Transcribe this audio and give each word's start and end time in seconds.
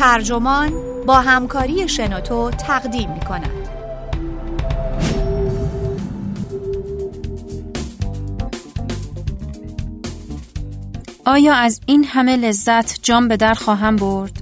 ترجمان 0.00 0.72
با 1.06 1.20
همکاری 1.20 1.88
شنوتو 1.88 2.50
تقدیم 2.50 3.12
می 3.12 3.20
کند. 3.20 3.50
آیا 11.24 11.54
از 11.54 11.80
این 11.86 12.04
همه 12.04 12.36
لذت 12.36 12.98
جام 13.02 13.28
به 13.28 13.36
در 13.36 13.54
خواهم 13.54 13.96
برد؟ 13.96 14.32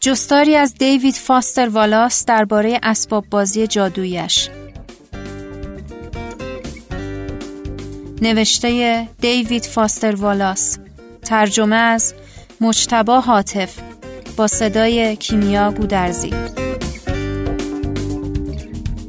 جستاری 0.00 0.56
از 0.56 0.74
دیوید 0.74 1.14
فاستر 1.14 1.68
والاس 1.68 2.24
درباره 2.24 2.80
اسباب 2.82 3.24
بازی 3.30 3.66
جادویش 3.66 4.48
نوشته 8.22 9.08
دیوید 9.20 9.64
فاستر 9.64 10.14
والاس 10.14 10.78
ترجمه 11.22 11.76
از 11.76 12.14
مجتبا 12.60 13.20
حاطف 13.20 13.74
با 14.36 14.46
صدای 14.46 15.16
کیمیا 15.16 15.72
گودرزی 15.72 16.34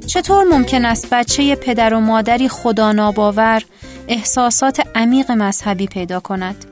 چطور 0.07 0.43
ممکن 0.43 0.85
است 0.85 1.09
بچه 1.09 1.55
پدر 1.55 1.93
و 1.93 1.99
مادری 1.99 2.49
خدا 2.49 2.91
ناباور 2.91 3.63
احساسات 4.07 4.87
عمیق 4.95 5.31
مذهبی 5.31 5.87
پیدا 5.87 6.19
کند؟ 6.19 6.65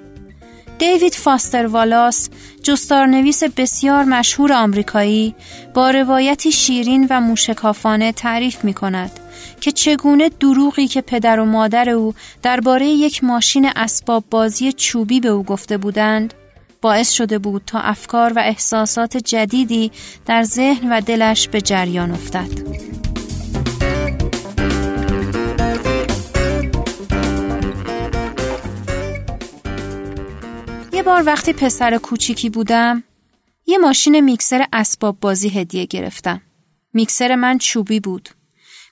دیوید 0.79 1.13
فاستر 1.13 1.65
والاس 1.65 2.29
جستارنویس 2.63 3.43
بسیار 3.43 4.03
مشهور 4.03 4.53
آمریکایی 4.53 5.35
با 5.73 5.89
روایتی 5.89 6.51
شیرین 6.51 7.07
و 7.09 7.21
موشکافانه 7.21 8.11
تعریف 8.11 8.63
می 8.63 8.73
کند 8.73 9.19
که 9.61 9.71
چگونه 9.71 10.29
دروغی 10.29 10.87
که 10.87 11.01
پدر 11.01 11.39
و 11.39 11.45
مادر 11.45 11.89
او 11.89 12.13
درباره 12.41 12.85
یک 12.85 13.23
ماشین 13.23 13.69
اسباب 13.75 14.23
بازی 14.29 14.73
چوبی 14.73 15.19
به 15.19 15.29
او 15.29 15.43
گفته 15.43 15.77
بودند 15.77 16.33
باعث 16.83 17.11
شده 17.11 17.39
بود 17.39 17.61
تا 17.65 17.79
افکار 17.79 18.33
و 18.33 18.39
احساسات 18.39 19.17
جدیدی 19.17 19.91
در 20.25 20.43
ذهن 20.43 20.91
و 20.91 21.01
دلش 21.01 21.47
به 21.47 21.61
جریان 21.61 22.11
افتد. 22.11 22.49
یه 30.93 31.03
بار 31.03 31.23
وقتی 31.25 31.53
پسر 31.53 31.97
کوچیکی 31.97 32.49
بودم 32.49 33.03
یه 33.65 33.77
ماشین 33.77 34.19
میکسر 34.19 34.65
اسباب 34.73 35.17
بازی 35.21 35.49
هدیه 35.49 35.85
گرفتم. 35.85 36.41
میکسر 36.93 37.35
من 37.35 37.57
چوبی 37.57 37.99
بود. 37.99 38.29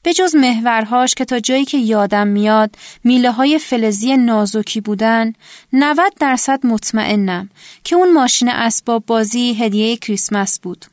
به 0.03 0.13
جز 0.13 0.35
محورهاش 0.35 1.16
که 1.16 1.25
تا 1.25 1.39
جایی 1.39 1.66
که 1.66 1.77
یادم 1.77 2.27
میاد 2.27 2.75
میله 3.03 3.31
های 3.31 3.59
فلزی 3.59 4.17
نازکی 4.17 4.81
بودن 4.81 5.33
90 5.73 6.13
درصد 6.19 6.66
مطمئنم 6.66 7.49
که 7.83 7.95
اون 7.95 8.13
ماشین 8.13 8.49
اسباب 8.49 9.05
بازی 9.05 9.53
هدیه 9.53 9.97
کریسمس 9.97 10.59
بود. 10.59 10.85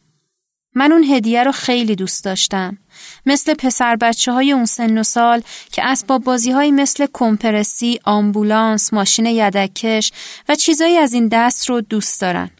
من 0.74 0.92
اون 0.92 1.04
هدیه 1.04 1.44
رو 1.44 1.52
خیلی 1.52 1.96
دوست 1.96 2.24
داشتم. 2.24 2.78
مثل 3.26 3.54
پسر 3.54 3.96
بچه 3.96 4.32
های 4.32 4.52
اون 4.52 4.64
سن 4.64 4.98
و 4.98 5.02
سال 5.02 5.42
که 5.72 5.84
اسباب 5.84 6.24
بازی 6.24 6.50
های 6.50 6.70
مثل 6.70 7.06
کمپرسی، 7.12 8.00
آمبولانس، 8.04 8.92
ماشین 8.92 9.26
یدکش 9.26 10.12
و 10.48 10.54
چیزایی 10.54 10.96
از 10.96 11.12
این 11.12 11.28
دست 11.28 11.70
رو 11.70 11.80
دوست 11.80 12.20
دارن. 12.20 12.50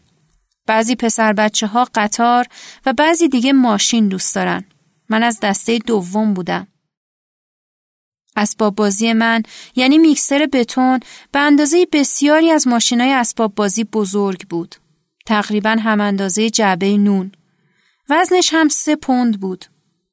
بعضی 0.65 0.95
پسر 0.95 1.33
بچه 1.33 1.67
ها 1.67 1.87
قطار 1.95 2.45
و 2.85 2.93
بعضی 2.93 3.27
دیگه 3.27 3.53
ماشین 3.53 4.07
دوست 4.07 4.35
دارن. 4.35 4.63
من 5.09 5.23
از 5.23 5.39
دسته 5.39 5.77
دوم 5.77 6.33
بودم. 6.33 6.67
اسباب 8.35 8.75
بازی 8.75 9.13
من 9.13 9.43
یعنی 9.75 9.97
میکسر 9.97 10.49
بتون 10.53 10.99
به 11.31 11.39
اندازه 11.39 11.87
بسیاری 11.91 12.51
از 12.51 12.67
ماشینای 12.67 13.13
اسباب 13.13 13.55
بازی 13.55 13.83
بزرگ 13.83 14.47
بود. 14.47 14.75
تقریبا 15.25 15.69
هم 15.69 16.01
اندازه 16.01 16.49
جعبه 16.49 16.97
نون. 16.97 17.31
وزنش 18.09 18.49
هم 18.53 18.67
سه 18.67 18.95
پوند 18.95 19.39
بود. 19.39 19.65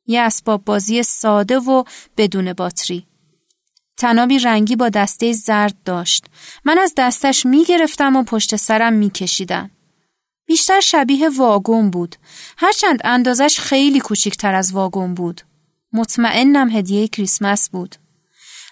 یه 0.07 0.21
اسباب 0.21 0.65
بازی 0.65 1.03
ساده 1.03 1.59
و 1.59 1.85
بدون 2.17 2.53
باتری. 2.53 3.07
تنابی 3.97 4.39
رنگی 4.39 4.77
با 4.77 4.89
دسته 4.89 5.33
زرد 5.33 5.75
داشت. 5.85 6.27
من 6.65 6.79
از 6.79 6.93
دستش 6.97 7.47
می 7.47 7.65
گرفتم 7.65 8.17
و 8.17 8.23
پشت 8.23 8.57
سرم 8.57 8.93
می 8.93 9.11
کشیدم. 9.11 9.71
بیشتر 10.47 10.81
شبیه 10.81 11.29
واگن 11.29 11.91
بود. 11.91 12.17
هرچند 12.59 13.01
اندازش 13.05 13.59
خیلی 13.59 14.01
کوچیکتر 14.01 14.55
از 14.55 14.73
واگن 14.73 15.15
بود. 15.15 15.41
مطمئنم 15.93 16.71
هدیه 16.71 17.09
کریسمس 17.09 17.71
بود. 17.71 17.97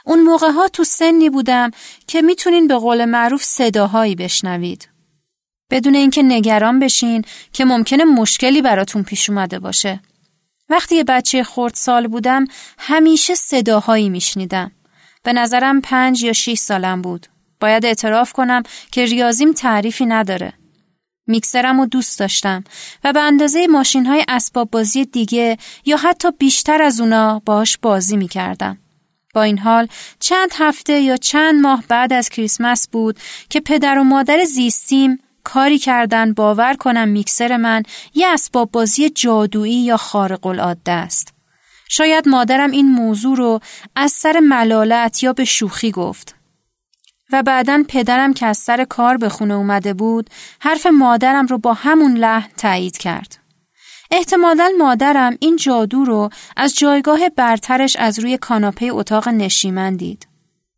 اون 0.04 0.22
موقع 0.22 0.50
ها 0.50 0.68
تو 0.68 0.84
سنی 0.84 1.30
بودم 1.30 1.70
که 2.06 2.22
می‌تونین 2.22 2.66
به 2.66 2.74
قول 2.74 3.04
معروف 3.04 3.42
صداهایی 3.42 4.14
بشنوید. 4.14 4.88
بدون 5.70 5.94
اینکه 5.94 6.22
نگران 6.22 6.78
بشین 6.78 7.24
که 7.52 7.64
ممکنه 7.64 8.04
مشکلی 8.04 8.62
براتون 8.62 9.02
پیش 9.02 9.30
اومده 9.30 9.58
باشه. 9.58 10.00
وقتی 10.68 10.96
یه 10.96 11.04
بچه 11.04 11.44
خورد 11.44 11.74
سال 11.74 12.06
بودم 12.06 12.44
همیشه 12.78 13.34
صداهایی 13.34 14.08
میشنیدم. 14.08 14.72
به 15.22 15.32
نظرم 15.32 15.80
پنج 15.80 16.22
یا 16.22 16.32
شیش 16.32 16.58
سالم 16.58 17.02
بود. 17.02 17.26
باید 17.60 17.84
اعتراف 17.86 18.32
کنم 18.32 18.62
که 18.92 19.04
ریاضیم 19.04 19.52
تعریفی 19.52 20.06
نداره. 20.06 20.52
میکسرم 21.26 21.80
رو 21.80 21.86
دوست 21.86 22.18
داشتم 22.18 22.64
و 23.04 23.12
به 23.12 23.20
اندازه 23.20 23.66
ماشین 23.66 24.06
های 24.06 24.24
اسباب 24.28 24.70
بازی 24.70 25.04
دیگه 25.04 25.58
یا 25.84 25.96
حتی 25.96 26.30
بیشتر 26.38 26.82
از 26.82 27.00
اونا 27.00 27.42
باش 27.46 27.78
بازی 27.78 28.16
می‌کردم. 28.16 28.78
با 29.34 29.42
این 29.42 29.58
حال 29.58 29.88
چند 30.20 30.50
هفته 30.58 31.00
یا 31.00 31.16
چند 31.16 31.60
ماه 31.60 31.84
بعد 31.88 32.12
از 32.12 32.28
کریسمس 32.28 32.88
بود 32.88 33.18
که 33.48 33.60
پدر 33.60 33.98
و 33.98 34.04
مادر 34.04 34.44
زیستیم 34.44 35.18
کاری 35.44 35.78
کردن 35.78 36.32
باور 36.32 36.74
کنم 36.74 37.08
میکسر 37.08 37.56
من 37.56 37.82
یه 38.14 38.26
اسباب 38.26 38.70
بازی 38.70 39.10
جادویی 39.10 39.84
یا 39.84 39.96
خارق 39.96 40.46
العاده 40.46 40.92
است. 40.92 41.34
شاید 41.88 42.28
مادرم 42.28 42.70
این 42.70 42.90
موضوع 42.90 43.36
رو 43.36 43.60
از 43.96 44.12
سر 44.12 44.40
ملالت 44.40 45.22
یا 45.22 45.32
به 45.32 45.44
شوخی 45.44 45.90
گفت. 45.90 46.34
و 47.32 47.42
بعدا 47.42 47.84
پدرم 47.88 48.34
که 48.34 48.46
از 48.46 48.58
سر 48.58 48.84
کار 48.84 49.16
به 49.16 49.28
خونه 49.28 49.54
اومده 49.54 49.94
بود 49.94 50.30
حرف 50.60 50.86
مادرم 50.86 51.46
رو 51.46 51.58
با 51.58 51.72
همون 51.74 52.16
لحن 52.16 52.48
تایید 52.56 52.96
کرد. 52.96 53.38
احتمالا 54.10 54.70
مادرم 54.78 55.36
این 55.40 55.56
جادو 55.56 56.04
رو 56.04 56.30
از 56.56 56.74
جایگاه 56.74 57.28
برترش 57.28 57.96
از 57.96 58.18
روی 58.18 58.38
کاناپه 58.38 58.86
اتاق 58.92 59.28
نشیمن 59.28 59.96
دید. 59.96 60.26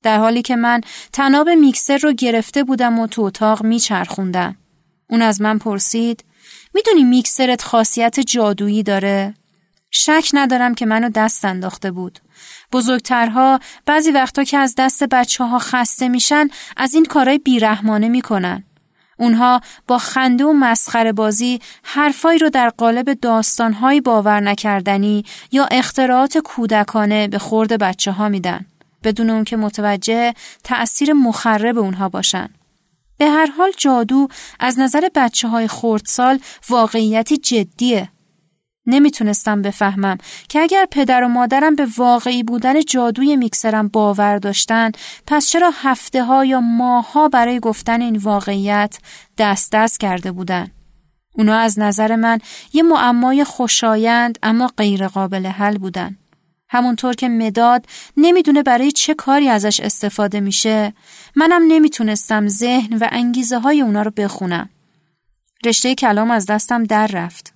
در 0.02 0.18
حالی 0.18 0.42
که 0.42 0.56
من 0.56 0.80
تناب 1.12 1.48
میکسر 1.48 1.96
رو 1.96 2.12
گرفته 2.12 2.64
بودم 2.64 2.98
و 2.98 3.06
تو 3.06 3.22
اتاق 3.22 3.64
میچرخوندم. 3.64 4.56
اون 5.10 5.22
از 5.22 5.40
من 5.40 5.58
پرسید 5.58 6.24
می‌دونی 6.74 7.04
میکسرت 7.04 7.62
خاصیت 7.62 8.20
جادویی 8.20 8.82
داره؟ 8.82 9.34
شک 9.90 10.30
ندارم 10.32 10.74
که 10.74 10.86
منو 10.86 11.08
دست 11.08 11.44
انداخته 11.44 11.90
بود. 11.90 12.18
بزرگترها 12.72 13.60
بعضی 13.86 14.10
وقتا 14.10 14.44
که 14.44 14.58
از 14.58 14.74
دست 14.78 15.04
بچه 15.04 15.44
ها 15.44 15.58
خسته 15.58 16.08
میشن 16.08 16.48
از 16.76 16.94
این 16.94 17.04
کارای 17.04 17.38
بیرحمانه 17.38 18.08
می‌کنن. 18.08 18.64
اونها 19.18 19.60
با 19.88 19.98
خنده 19.98 20.44
و 20.44 20.52
مسخره 20.52 21.12
بازی 21.12 21.60
حرفایی 21.82 22.38
رو 22.38 22.50
در 22.50 22.68
قالب 22.68 23.12
داستانهایی 23.12 24.00
باور 24.00 24.40
نکردنی 24.40 25.24
یا 25.52 25.68
اختراعات 25.70 26.38
کودکانه 26.38 27.28
به 27.28 27.38
خورد 27.38 27.78
بچه 27.78 28.12
ها 28.12 28.28
میدن. 28.28 28.66
بدون 29.04 29.30
اون 29.30 29.44
که 29.44 29.56
متوجه 29.56 30.34
تأثیر 30.64 31.12
مخرب 31.12 31.78
اونها 31.78 32.08
باشن. 32.08 32.48
به 33.18 33.26
هر 33.26 33.46
حال 33.46 33.72
جادو 33.76 34.28
از 34.60 34.78
نظر 34.78 35.08
بچه 35.14 35.48
های 35.48 35.68
خردسال 35.68 36.38
واقعیتی 36.68 37.36
جدیه. 37.36 38.08
نمی‌تونستم 38.86 39.62
بفهمم 39.62 40.18
که 40.48 40.60
اگر 40.60 40.86
پدر 40.90 41.24
و 41.24 41.28
مادرم 41.28 41.74
به 41.74 41.86
واقعی 41.96 42.42
بودن 42.42 42.80
جادوی 42.80 43.36
میکسرم 43.36 43.88
باور 43.88 44.38
داشتن 44.38 44.92
پس 45.26 45.48
چرا 45.48 45.70
هفته 45.74 46.24
ها 46.24 46.44
یا 46.44 46.60
ماه 46.60 47.12
ها 47.12 47.28
برای 47.28 47.60
گفتن 47.60 48.00
این 48.00 48.16
واقعیت 48.16 48.98
دست 49.38 49.72
دست 49.72 50.00
کرده 50.00 50.32
بودن؟ 50.32 50.70
اونا 51.34 51.56
از 51.58 51.78
نظر 51.78 52.16
من 52.16 52.38
یه 52.72 52.82
معمای 52.82 53.44
خوشایند 53.44 54.38
اما 54.42 54.70
غیر 54.76 55.08
قابل 55.08 55.46
حل 55.46 55.78
بودن. 55.78 56.16
همونطور 56.68 57.14
که 57.14 57.28
مداد 57.28 57.86
نمی‌دونه 58.16 58.62
برای 58.62 58.92
چه 58.92 59.14
کاری 59.14 59.48
ازش 59.48 59.80
استفاده 59.80 60.40
میشه 60.40 60.92
منم 61.36 61.62
نمی‌تونستم 61.68 62.48
ذهن 62.48 62.96
و 62.96 63.08
انگیزه 63.12 63.58
های 63.58 63.80
اونا 63.80 64.02
رو 64.02 64.10
بخونم. 64.10 64.68
رشته 65.64 65.94
کلام 65.94 66.30
از 66.30 66.46
دستم 66.46 66.84
در 66.84 67.06
رفت. 67.06 67.55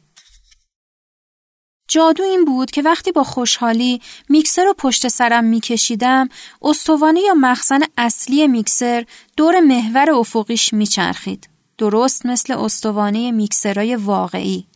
جادو 1.92 2.22
این 2.22 2.44
بود 2.44 2.70
که 2.70 2.82
وقتی 2.82 3.12
با 3.12 3.24
خوشحالی 3.24 4.00
میکسر 4.28 4.64
رو 4.64 4.74
پشت 4.78 5.08
سرم 5.08 5.44
میکشیدم 5.44 6.28
استوانه 6.62 7.20
یا 7.20 7.34
مخزن 7.34 7.80
اصلی 7.98 8.46
میکسر 8.46 9.04
دور 9.36 9.60
محور 9.60 10.10
افقیش 10.10 10.72
میچرخید 10.72 11.48
درست 11.78 12.26
مثل 12.26 12.52
استوانه 12.52 13.30
میکسرای 13.30 13.96
واقعی 13.96 14.66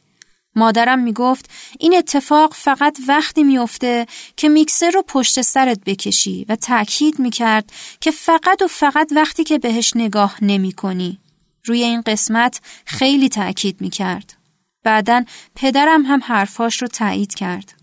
مادرم 0.56 0.99
می‌گفت 0.99 1.50
این 1.78 1.96
اتفاق 1.96 2.55
فقط 2.55 2.99
وقتی 3.08 3.43
میافته 3.43 4.06
که 4.37 4.49
میکسر 4.49 4.90
رو 4.90 5.02
پشت 5.02 5.40
سرت 5.40 5.81
بکشی 5.87 6.46
و 6.49 6.56
تأکید 6.56 7.19
می‌کرد 7.19 7.72
که 8.00 8.11
فقط 8.11 8.62
و 8.62 8.66
فقط 8.66 9.12
وقتی 9.16 9.44
که 9.44 9.58
بهش 9.58 9.93
نگاه 9.96 10.37
نمی 10.43 10.72
کنی. 10.72 11.19
روی 11.64 11.82
این 11.82 12.00
قسمت 12.00 12.61
خیلی 12.84 13.28
تأکید 13.28 13.81
می 13.81 13.90
کرد. 13.90 14.44
بعدا 14.85 15.25
پدرم 15.55 16.03
هم 16.03 16.21
حرفاش 16.25 16.83
رو 16.83 16.89
تایید 16.89 17.35
کرد. 17.35 17.75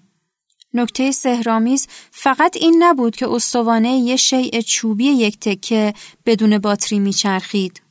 نکته 0.74 1.12
سهرامیز 1.12 1.88
فقط 2.12 2.56
این 2.56 2.84
نبود 2.84 3.16
که 3.16 3.28
استوانه 3.30 3.90
یه 3.90 4.16
شیء 4.16 4.62
چوبی 4.62 5.06
یک 5.06 5.40
تکه 5.40 5.94
بدون 6.26 6.58
باتری 6.58 7.00
میچرخید. 7.00 7.82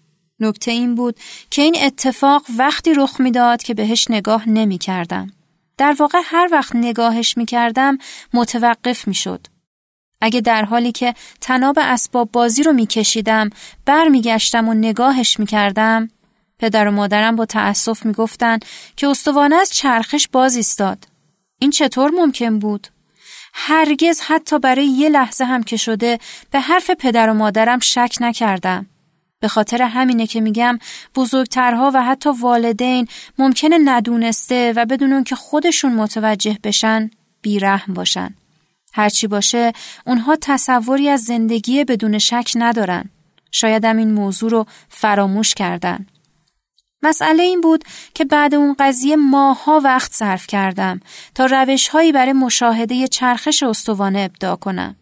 نکته 0.41 0.71
این 0.71 0.95
بود 0.95 1.21
که 1.51 1.63
این 1.63 1.77
اتفاق 1.83 2.47
وقتی 2.57 2.95
رخ 2.95 3.21
می‌داد 3.21 3.63
که 3.63 3.75
بهش 3.75 4.07
نگاه 4.11 4.49
نمی 4.49 4.79
کردم. 4.79 5.33
در 5.77 5.97
واقع 5.99 6.21
هر 6.25 6.49
وقت 6.53 6.77
نگاهش 6.77 7.37
می 7.37 7.47
کردم 7.47 7.99
متوقف 8.35 9.09
می 9.09 9.15
شد. 9.15 9.47
اگه 10.21 10.41
در 10.41 10.65
حالی 10.65 10.93
که 10.93 11.15
تناب 11.41 11.79
اسباب 11.81 12.33
بازی 12.33 12.63
رو 12.63 12.73
می 12.73 12.87
کشیدم 12.87 13.51
برمیگشتم 13.87 14.69
و 14.69 14.75
نگاهش 14.75 15.39
می 15.39 15.47
کردم 15.47 16.09
پدر 16.61 16.89
و 16.89 16.91
مادرم 16.91 17.37
با 17.37 17.47
تأسف 17.47 18.07
می 18.07 18.13
گفتن 18.13 18.59
که 18.97 19.09
استوانه 19.09 19.57
از 19.57 19.71
چرخش 19.71 20.29
باز 20.33 20.57
ایستاد. 20.57 21.09
این 21.59 21.71
چطور 21.71 22.11
ممکن 22.11 22.59
بود؟ 22.59 22.87
هرگز 23.55 24.21
حتی 24.21 24.59
برای 24.59 24.87
یه 24.87 25.09
لحظه 25.09 25.45
هم 25.45 25.63
که 25.63 25.77
شده 25.77 26.19
به 26.51 26.61
حرف 26.61 26.91
پدر 26.91 27.31
و 27.31 27.35
مادرم 27.35 27.79
شک 27.79 28.17
نکردم. 28.21 28.87
به 29.41 29.49
خاطر 29.49 29.83
همینه 29.83 30.27
که 30.27 30.41
میگم 30.41 30.79
بزرگترها 31.15 31.91
و 31.95 32.03
حتی 32.03 32.31
والدین 32.41 33.09
ممکنه 33.39 33.79
ندونسته 33.85 34.73
و 34.77 34.87
بدون 34.87 35.25
که 35.25 35.37
خودشون 35.37 35.93
متوجه 35.93 36.59
بشن 36.65 37.11
بیرحم 37.43 37.95
باشن. 37.95 38.35
هرچی 38.93 39.27
باشه 39.27 39.73
اونها 40.07 40.37
تصوری 40.41 41.09
از 41.09 41.23
زندگی 41.23 41.85
بدون 41.85 42.19
شک 42.19 42.53
ندارن. 42.55 43.11
شایدم 43.51 43.97
این 43.97 44.13
موضوع 44.13 44.51
رو 44.51 44.67
فراموش 44.89 45.55
کردن. 45.55 46.07
مسئله 47.03 47.43
این 47.43 47.61
بود 47.61 47.85
که 48.15 48.25
بعد 48.25 48.55
اون 48.55 48.77
قضیه 48.79 49.17
ماها 49.17 49.81
وقت 49.85 50.13
صرف 50.13 50.47
کردم 50.47 51.01
تا 51.35 51.47
روشهایی 51.47 52.13
برای 52.13 52.33
مشاهده 52.33 53.09
چرخش 53.09 53.63
استوانه 53.63 54.19
ابدا 54.19 54.57
کنم. 54.57 54.97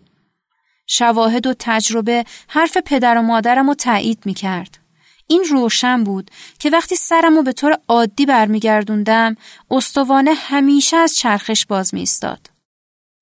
شواهد 0.87 1.47
و 1.47 1.55
تجربه 1.59 2.25
حرف 2.49 2.77
پدر 2.77 3.19
و 3.19 3.23
مادرم 3.23 3.69
رو 3.69 3.75
تایید 3.75 4.23
می 4.25 4.35
کرد. 4.35 4.79
این 5.27 5.45
روشن 5.51 6.05
بود 6.05 6.31
که 6.59 6.71
وقتی 6.71 6.97
سرم 6.97 7.37
رو 7.37 7.43
به 7.43 7.53
طور 7.53 7.79
عادی 7.89 8.27
برمیگردوندم 8.27 9.37
استوانه 9.71 10.35
همیشه 10.35 10.97
از 10.97 11.17
چرخش 11.17 11.67
باز 11.67 11.95
می 11.95 12.03
استاد. 12.03 12.51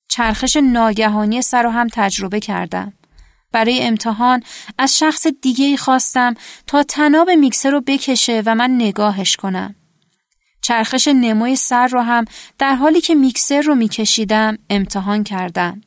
چرخش 0.08 0.56
ناگهانی 0.56 1.42
سر 1.42 1.62
رو 1.62 1.70
هم 1.70 1.88
تجربه 1.92 2.40
کردم. 2.40 2.92
برای 3.52 3.82
امتحان 3.82 4.42
از 4.78 4.98
شخص 4.98 5.26
دیگه 5.26 5.76
خواستم 5.76 6.34
تا 6.66 6.82
تناب 6.82 7.30
میکسر 7.30 7.70
رو 7.70 7.80
بکشه 7.80 8.42
و 8.46 8.54
من 8.54 8.70
نگاهش 8.70 9.36
کنم. 9.36 9.74
چرخش 10.62 11.08
نموی 11.08 11.56
سر 11.56 11.86
رو 11.86 12.00
هم 12.00 12.24
در 12.58 12.74
حالی 12.74 13.00
که 13.00 13.14
میکسر 13.14 13.60
رو 13.60 13.74
میکشیدم 13.74 14.58
امتحان 14.70 15.24
کردم. 15.24 15.80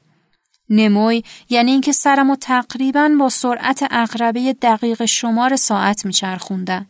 نموی 0.69 1.23
یعنی 1.49 1.71
اینکه 1.71 1.91
سرم 1.91 2.29
رو 2.29 2.35
تقریبا 2.35 3.11
با 3.19 3.29
سرعت 3.29 3.87
اقربه 3.91 4.53
دقیق 4.61 5.05
شمار 5.05 5.55
ساعت 5.55 6.05
میچرخوندم. 6.05 6.87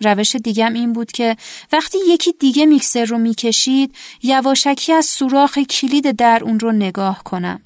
روش 0.00 0.36
دیگم 0.36 0.72
این 0.72 0.92
بود 0.92 1.12
که 1.12 1.36
وقتی 1.72 1.98
یکی 2.08 2.32
دیگه 2.32 2.66
میکسر 2.66 3.04
رو 3.04 3.18
می‌کشید 3.18 3.94
یواشکی 4.22 4.92
از 4.92 5.06
سوراخ 5.06 5.58
کلید 5.58 6.16
در 6.16 6.40
اون 6.44 6.60
رو 6.60 6.72
نگاه 6.72 7.22
کنم. 7.24 7.60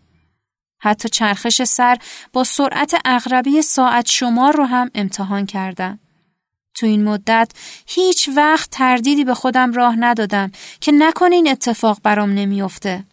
حتی 0.81 1.09
چرخش 1.09 1.62
سر 1.62 1.97
با 2.32 2.44
سرعت 2.44 2.94
اغربی 3.05 3.62
ساعت 3.62 4.06
شمار 4.06 4.56
رو 4.56 4.65
هم 4.65 4.91
امتحان 4.94 5.47
کردم. 5.47 5.99
تو 6.75 6.87
این 6.87 7.05
مدت 7.05 7.53
هیچ 7.87 8.29
وقت 8.37 8.71
تردیدی 8.71 9.25
به 9.25 9.35
خودم 9.35 9.73
راه 9.73 9.97
ندادم 9.99 10.53
که 10.81 10.93
نکنه 10.93 11.35
این 11.35 11.49
اتفاق 11.49 11.99
برام 12.03 12.31
نمیافته. 12.31 13.05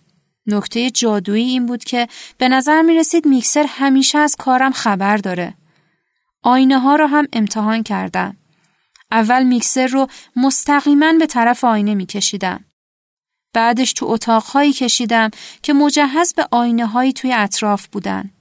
نکته 0.47 0.91
جادویی 0.91 1.49
این 1.49 1.65
بود 1.65 1.83
که 1.83 2.07
به 2.37 2.49
نظر 2.49 2.81
می 2.81 2.95
رسید 2.95 3.25
میکسر 3.25 3.65
همیشه 3.69 4.17
از 4.17 4.35
کارم 4.35 4.71
خبر 4.71 5.17
داره. 5.17 5.53
آینه 6.43 6.79
ها 6.79 6.95
رو 6.95 7.05
هم 7.07 7.27
امتحان 7.33 7.83
کردم. 7.83 8.37
اول 9.11 9.43
میکسر 9.43 9.87
رو 9.87 10.07
مستقیما 10.35 11.13
به 11.19 11.25
طرف 11.25 11.63
آینه 11.63 11.95
می 11.95 12.05
کشیدم. 12.05 12.65
بعدش 13.57 13.93
تو 13.93 14.05
اتاقهایی 14.05 14.73
کشیدم 14.73 15.31
که 15.61 15.73
مجهز 15.73 16.33
به 16.33 16.47
آینه 16.51 16.85
هایی 16.85 17.13
توی 17.13 17.33
اطراف 17.33 17.87
بودن. 17.87 18.31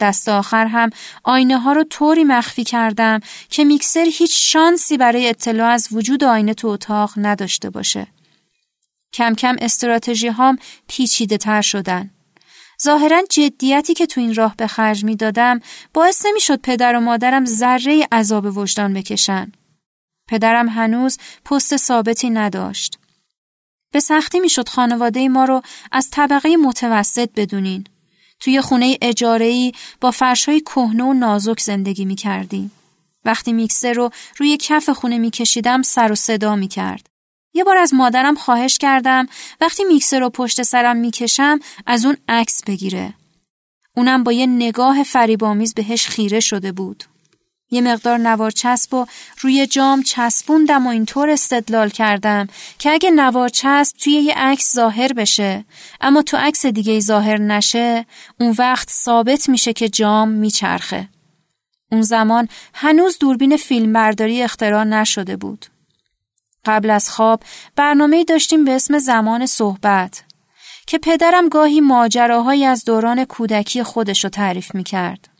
دست 0.00 0.28
آخر 0.28 0.66
هم 0.66 0.90
آینه 1.24 1.58
ها 1.58 1.72
رو 1.72 1.84
طوری 1.84 2.24
مخفی 2.24 2.64
کردم 2.64 3.20
که 3.50 3.64
میکسر 3.64 4.06
هیچ 4.12 4.52
شانسی 4.52 4.96
برای 4.96 5.28
اطلاع 5.28 5.70
از 5.70 5.88
وجود 5.92 6.24
آینه 6.24 6.54
تو 6.54 6.68
اتاق 6.68 7.12
نداشته 7.16 7.70
باشه. 7.70 8.06
کم 9.12 9.34
کم 9.34 9.56
استراتژی 9.58 10.28
هام 10.28 10.58
پیچیده 10.88 11.36
تر 11.36 11.60
شدن. 11.60 12.10
ظاهرا 12.84 13.22
جدیتی 13.30 13.94
که 13.94 14.06
تو 14.06 14.20
این 14.20 14.34
راه 14.34 14.54
به 14.56 14.66
خرج 14.66 15.04
می 15.04 15.16
دادم 15.16 15.60
باعث 15.94 16.26
نمی 16.26 16.40
شد 16.40 16.60
پدر 16.60 16.96
و 16.96 17.00
مادرم 17.00 17.44
ذره 17.44 18.08
عذاب 18.12 18.56
وجدان 18.56 18.94
بکشن. 18.94 19.52
پدرم 20.28 20.68
هنوز 20.68 21.18
پست 21.44 21.76
ثابتی 21.76 22.30
نداشت. 22.30 22.98
به 23.94 24.00
سختی 24.00 24.40
می‌شد 24.40 24.68
خانواده 24.68 25.28
ما 25.28 25.44
رو 25.44 25.62
از 25.92 26.10
طبقه 26.10 26.56
متوسط 26.56 27.30
بدونین. 27.36 27.84
توی 28.40 28.60
خونه 28.60 28.98
اجاره‌ای 29.02 29.72
با 30.00 30.10
فرشهای 30.10 30.60
کهنه 30.60 31.04
و 31.04 31.12
نازک 31.12 31.60
زندگی 31.60 32.04
می 32.04 32.14
کردیم. 32.14 32.72
وقتی 33.24 33.52
میکسر 33.52 33.92
رو 33.92 34.10
روی 34.36 34.56
کف 34.56 34.90
خونه 34.90 35.18
میکشیدم 35.18 35.82
سر 35.82 36.12
و 36.12 36.14
صدا 36.14 36.56
می 36.56 36.68
کرد. 36.68 37.06
یه 37.54 37.64
بار 37.64 37.76
از 37.76 37.94
مادرم 37.94 38.34
خواهش 38.34 38.78
کردم 38.78 39.26
وقتی 39.60 39.84
میکسر 39.84 40.20
رو 40.20 40.30
پشت 40.30 40.62
سرم 40.62 40.96
می‌کشم 40.96 41.58
از 41.86 42.04
اون 42.04 42.16
عکس 42.28 42.64
بگیره. 42.66 43.14
اونم 43.96 44.24
با 44.24 44.32
یه 44.32 44.46
نگاه 44.46 45.02
فریبامیز 45.02 45.74
بهش 45.74 46.06
خیره 46.06 46.40
شده 46.40 46.72
بود. 46.72 47.04
یه 47.74 47.80
مقدار 47.80 48.18
نوار 48.18 48.50
چسب 48.50 48.94
و 48.94 49.06
روی 49.40 49.66
جام 49.66 50.02
چسبوندم 50.02 50.86
و 50.86 50.90
اینطور 50.90 51.30
استدلال 51.30 51.88
کردم 51.88 52.46
که 52.78 52.90
اگه 52.90 53.10
نوار 53.10 53.48
چسب 53.48 53.96
توی 53.96 54.12
یه 54.12 54.34
عکس 54.36 54.74
ظاهر 54.74 55.12
بشه 55.12 55.64
اما 56.00 56.22
تو 56.22 56.36
عکس 56.36 56.66
دیگه 56.66 57.00
ظاهر 57.00 57.40
نشه 57.40 58.06
اون 58.40 58.54
وقت 58.58 58.90
ثابت 58.90 59.48
میشه 59.48 59.72
که 59.72 59.88
جام 59.88 60.28
میچرخه. 60.28 61.08
اون 61.92 62.02
زمان 62.02 62.48
هنوز 62.74 63.18
دوربین 63.18 63.56
فیلمبرداری 63.56 64.42
اختراع 64.42 64.84
نشده 64.84 65.36
بود. 65.36 65.66
قبل 66.64 66.90
از 66.90 67.10
خواب 67.10 67.42
برنامه 67.76 68.24
داشتیم 68.24 68.64
به 68.64 68.70
اسم 68.70 68.98
زمان 68.98 69.46
صحبت 69.46 70.24
که 70.86 70.98
پدرم 70.98 71.48
گاهی 71.48 71.80
ماجراهایی 71.80 72.64
از 72.64 72.84
دوران 72.84 73.24
کودکی 73.24 73.82
خودش 73.82 74.24
رو 74.24 74.30
تعریف 74.30 74.74
می 74.74 74.84
کرد. 74.84 75.33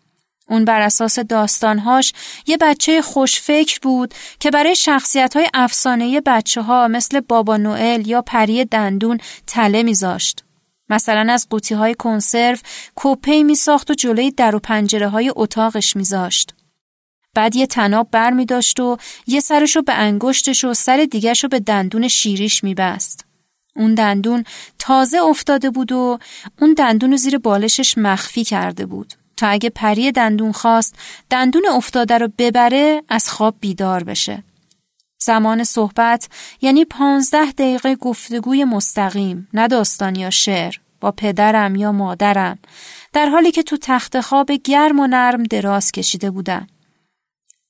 اون 0.48 0.64
بر 0.64 0.80
اساس 0.80 1.18
داستانهاش 1.18 2.12
یه 2.46 2.56
بچه 2.56 3.02
خوشفکر 3.02 3.78
بود 3.82 4.14
که 4.40 4.50
برای 4.50 4.76
شخصیت 4.76 5.36
های 5.36 5.48
افسانه 5.54 6.20
بچه 6.20 6.62
ها 6.62 6.88
مثل 6.88 7.20
بابا 7.20 7.56
نوئل 7.56 8.08
یا 8.08 8.22
پری 8.22 8.64
دندون 8.64 9.18
تله 9.46 9.82
میذاشت. 9.82 10.44
مثلا 10.90 11.32
از 11.32 11.46
قوطی 11.50 11.74
های 11.74 11.94
کنسرو 11.94 12.56
می 13.26 13.54
ساخت 13.54 13.90
و 13.90 13.94
جلوی 13.94 14.30
در 14.30 14.54
و 14.56 14.58
پنجره 14.58 15.08
های 15.08 15.32
اتاقش 15.36 15.96
میذاشت. 15.96 16.54
بعد 17.34 17.56
یه 17.56 17.66
تناب 17.66 18.08
بر 18.10 18.30
می 18.30 18.46
داشت 18.46 18.80
و 18.80 18.96
یه 19.26 19.40
سرشو 19.40 19.82
به 19.82 19.92
انگشتش 19.92 20.64
و 20.64 20.74
سر 20.74 21.06
دیگرشو 21.10 21.48
به 21.48 21.60
دندون 21.60 22.08
شیریش 22.08 22.64
می 22.64 22.74
بست. 22.74 23.24
اون 23.76 23.94
دندون 23.94 24.44
تازه 24.78 25.18
افتاده 25.18 25.70
بود 25.70 25.92
و 25.92 26.18
اون 26.60 26.74
دندون 26.74 27.10
رو 27.10 27.16
زیر 27.16 27.38
بالشش 27.38 27.98
مخفی 27.98 28.44
کرده 28.44 28.86
بود. 28.86 29.14
تا 29.37 29.47
اگه 29.47 29.71
پری 29.71 30.12
دندون 30.12 30.53
خواست 30.53 30.95
دندون 31.31 31.67
افتاده 31.73 32.19
رو 32.19 32.29
ببره 32.38 33.03
از 33.09 33.31
خواب 33.31 33.55
بیدار 33.61 34.05
بشه. 34.05 34.45
زمان 35.19 35.64
صحبت 35.64 36.29
یعنی 36.61 36.85
پانزده 36.85 37.53
دقیقه 37.53 37.95
گفتگوی 37.95 38.64
مستقیم 38.64 39.49
نه 39.55 39.69
داستان 39.69 40.14
یا 40.17 40.31
شعر 40.31 40.75
با 41.00 41.11
پدرم 41.11 41.76
یا 41.76 41.93
مادرم 41.93 42.59
در 43.12 43.26
حالی 43.26 43.50
که 43.50 43.62
تو 43.62 43.76
تخت 43.76 44.21
خواب 44.21 44.53
گرم 44.53 45.00
و 45.00 45.07
نرم 45.07 45.43
دراز 45.43 45.93
کشیده 45.93 46.31
بودم. 46.31 46.67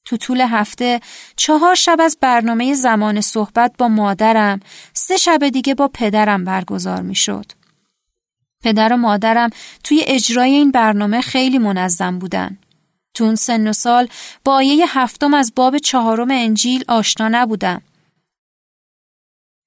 تو 0.04 0.16
طول 0.16 0.40
هفته 0.40 1.00
چهار 1.36 1.74
شب 1.74 1.96
از 2.00 2.18
برنامه 2.20 2.74
زمان 2.74 3.20
صحبت 3.20 3.72
با 3.78 3.88
مادرم 3.88 4.60
سه 4.92 5.16
شب 5.16 5.48
دیگه 5.48 5.74
با 5.74 5.88
پدرم 5.88 6.44
برگزار 6.44 7.02
می 7.02 7.14
شد. 7.14 7.52
پدر 8.64 8.92
و 8.92 8.96
مادرم 8.96 9.50
توی 9.84 10.04
اجرای 10.06 10.50
این 10.50 10.70
برنامه 10.70 11.20
خیلی 11.20 11.58
منظم 11.58 12.18
بودن. 12.18 12.58
تو 13.14 13.24
اون 13.24 13.34
سن 13.34 13.68
و 13.68 13.72
سال 13.72 14.08
با 14.44 14.54
آیه 14.54 14.98
هفتم 14.98 15.34
از 15.34 15.52
باب 15.56 15.78
چهارم 15.78 16.30
انجیل 16.30 16.84
آشنا 16.88 17.28
نبودم. 17.28 17.82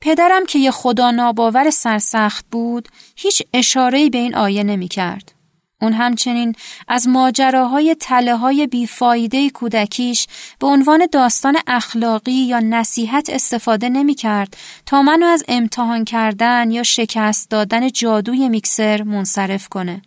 پدرم 0.01 0.45
که 0.45 0.59
یه 0.59 0.71
خدا 0.71 1.11
ناباور 1.11 1.69
سرسخت 1.69 2.45
بود 2.51 2.89
هیچ 3.15 3.43
اشارهی 3.53 4.09
به 4.09 4.17
این 4.17 4.35
آیه 4.35 4.63
نمی 4.63 4.87
کرد. 4.87 5.36
اون 5.81 5.93
همچنین 5.93 6.55
از 6.87 7.07
ماجراهای 7.07 7.95
تله 7.99 8.35
های 8.35 8.67
بیفایده 8.67 9.49
کودکیش 9.49 10.27
به 10.59 10.67
عنوان 10.67 11.07
داستان 11.11 11.57
اخلاقی 11.67 12.31
یا 12.31 12.59
نصیحت 12.59 13.29
استفاده 13.29 13.89
نمی 13.89 14.15
کرد 14.15 14.57
تا 14.85 15.01
منو 15.01 15.25
از 15.25 15.43
امتحان 15.47 16.05
کردن 16.05 16.71
یا 16.71 16.83
شکست 16.83 17.49
دادن 17.49 17.89
جادوی 17.89 18.49
میکسر 18.49 19.03
منصرف 19.03 19.67
کنه. 19.67 20.01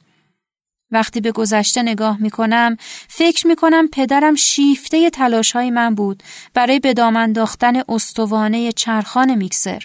وقتی 0.91 1.21
به 1.21 1.33
گذشته 1.33 1.83
نگاه 1.83 2.17
می 2.21 2.31
کنم، 2.31 2.77
فکر 3.09 3.47
می 3.47 3.57
کنم 3.57 3.89
پدرم 3.89 4.35
شیفته 4.35 5.11
تلاش 5.11 5.53
های 5.53 5.71
من 5.71 5.95
بود 5.95 6.23
برای 6.55 6.81
به 6.81 6.95
دامن 6.95 7.21
انداختن 7.21 7.83
استوانه 7.89 8.73
چرخان 8.73 9.35
میکسر. 9.35 9.83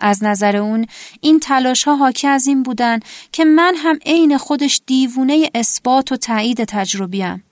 از 0.00 0.24
نظر 0.24 0.56
اون 0.56 0.86
این 1.20 1.40
تلاش 1.40 1.84
ها 1.84 1.96
حاکی 1.96 2.28
از 2.28 2.46
این 2.46 2.62
بودن 2.62 3.00
که 3.32 3.44
من 3.44 3.74
هم 3.76 3.98
عین 4.06 4.38
خودش 4.38 4.80
دیوونه 4.86 5.50
اثبات 5.54 6.12
و 6.12 6.16
تایید 6.16 6.64
تجربیم. 6.64 7.44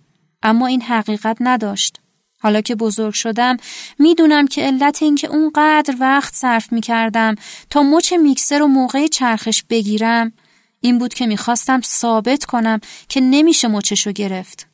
اما 0.43 0.67
این 0.67 0.83
حقیقت 0.83 1.37
نداشت. 1.41 2.01
حالا 2.41 2.61
که 2.61 2.75
بزرگ 2.75 3.15
شدم 3.15 3.57
می‌دونم 3.99 4.47
که 4.47 4.63
علت 4.63 5.03
اینکه 5.03 5.27
اونقدر 5.27 5.95
وقت 6.01 6.35
صرف 6.35 6.73
می 6.73 6.81
کردم 6.81 7.35
تا 7.71 7.83
مچ 7.83 8.13
میکسر 8.13 8.63
و 8.63 8.67
موقع 8.67 9.07
چرخش 9.07 9.63
بگیرم 9.71 10.33
این 10.81 10.99
بود 10.99 11.15
که 11.15 11.27
می‌خواستم 11.27 11.81
ثابت 11.81 12.45
کنم 12.45 12.81
که 13.09 13.21
نمیشه 13.21 13.69
مچشو 13.69 14.13
گرفت. 14.13 14.69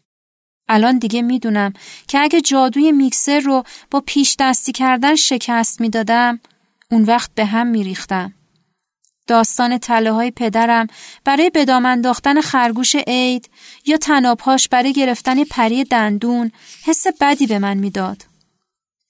الان 0.68 0.98
دیگه 0.98 1.22
می‌دونم 1.22 1.72
که 2.08 2.18
اگه 2.18 2.40
جادوی 2.40 2.92
میکسر 2.92 3.40
رو 3.40 3.64
با 3.90 4.00
پیش 4.06 4.36
دستی 4.38 4.72
کردن 4.72 5.14
شکست 5.14 5.80
می‌دادم 5.80 6.40
اون 6.92 7.02
وقت 7.02 7.30
به 7.34 7.44
هم 7.44 7.66
میریختم. 7.66 8.34
داستان 9.26 9.78
تله 9.78 10.12
های 10.12 10.30
پدرم 10.30 10.87
برای 11.25 11.50
بدام 11.54 11.87
انداختن 11.87 12.40
خرگوش 12.40 12.96
عید 13.06 13.50
یا 13.87 13.96
تنابهاش 13.96 14.68
برای 14.68 14.92
گرفتن 14.92 15.44
پری 15.44 15.84
دندون 15.84 16.52
حس 16.84 17.06
بدی 17.20 17.46
به 17.46 17.58
من 17.58 17.76
می‌داد. 17.76 18.25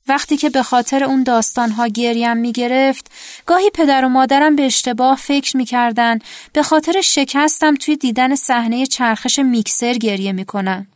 وقتی 0.09 0.37
که 0.37 0.51
به 0.51 0.62
خاطر 0.62 1.05
اون 1.05 1.23
داستانها 1.23 1.87
گریم 1.87 2.37
می 2.37 2.53
گرفت، 2.53 3.11
گاهی 3.47 3.71
پدر 3.75 4.05
و 4.05 4.09
مادرم 4.09 4.57
به 4.57 4.67
اشتباه 4.67 5.17
فکر 5.17 5.57
می 5.57 5.65
کردن 5.65 6.19
به 6.53 6.62
خاطر 6.62 7.01
شکستم 7.01 7.75
توی 7.75 7.97
دیدن 7.97 8.35
صحنه 8.35 8.87
چرخش 8.87 9.39
میکسر 9.39 9.95
گریه 9.95 10.33
می 10.33 10.45
کنن. 10.45 10.87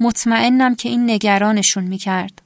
مطمئنم 0.00 0.74
که 0.74 0.88
این 0.88 1.10
نگرانشون 1.10 1.84
می 1.84 1.98
کرد. 1.98 2.45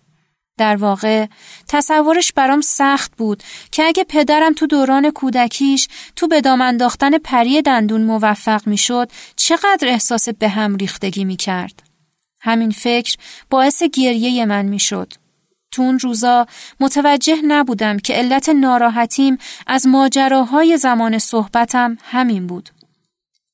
در 0.60 0.76
واقع 0.76 1.26
تصورش 1.68 2.32
برام 2.32 2.60
سخت 2.60 3.16
بود 3.16 3.42
که 3.72 3.84
اگه 3.84 4.04
پدرم 4.04 4.52
تو 4.52 4.66
دوران 4.66 5.10
کودکیش 5.10 5.88
تو 6.16 6.28
به 6.28 6.40
دام 6.40 6.60
انداختن 6.60 7.18
پری 7.18 7.62
دندون 7.62 8.02
موفق 8.02 8.66
می‌شد 8.66 9.10
چقدر 9.36 9.88
احساس 9.88 10.28
به 10.28 10.48
هم 10.48 10.76
ریختگی 10.76 11.24
می 11.24 11.36
کرد. 11.36 11.82
همین 12.40 12.70
فکر 12.70 13.16
باعث 13.50 13.82
گریه 13.82 14.44
من 14.44 14.64
می‌شد. 14.64 15.12
تو 15.70 15.82
اون 15.82 15.98
روزا 15.98 16.46
متوجه 16.80 17.42
نبودم 17.42 17.98
که 17.98 18.14
علت 18.14 18.48
ناراحتیم 18.48 19.38
از 19.66 19.86
ماجراهای 19.86 20.76
زمان 20.76 21.18
صحبتم 21.18 21.98
همین 22.04 22.46
بود. 22.46 22.70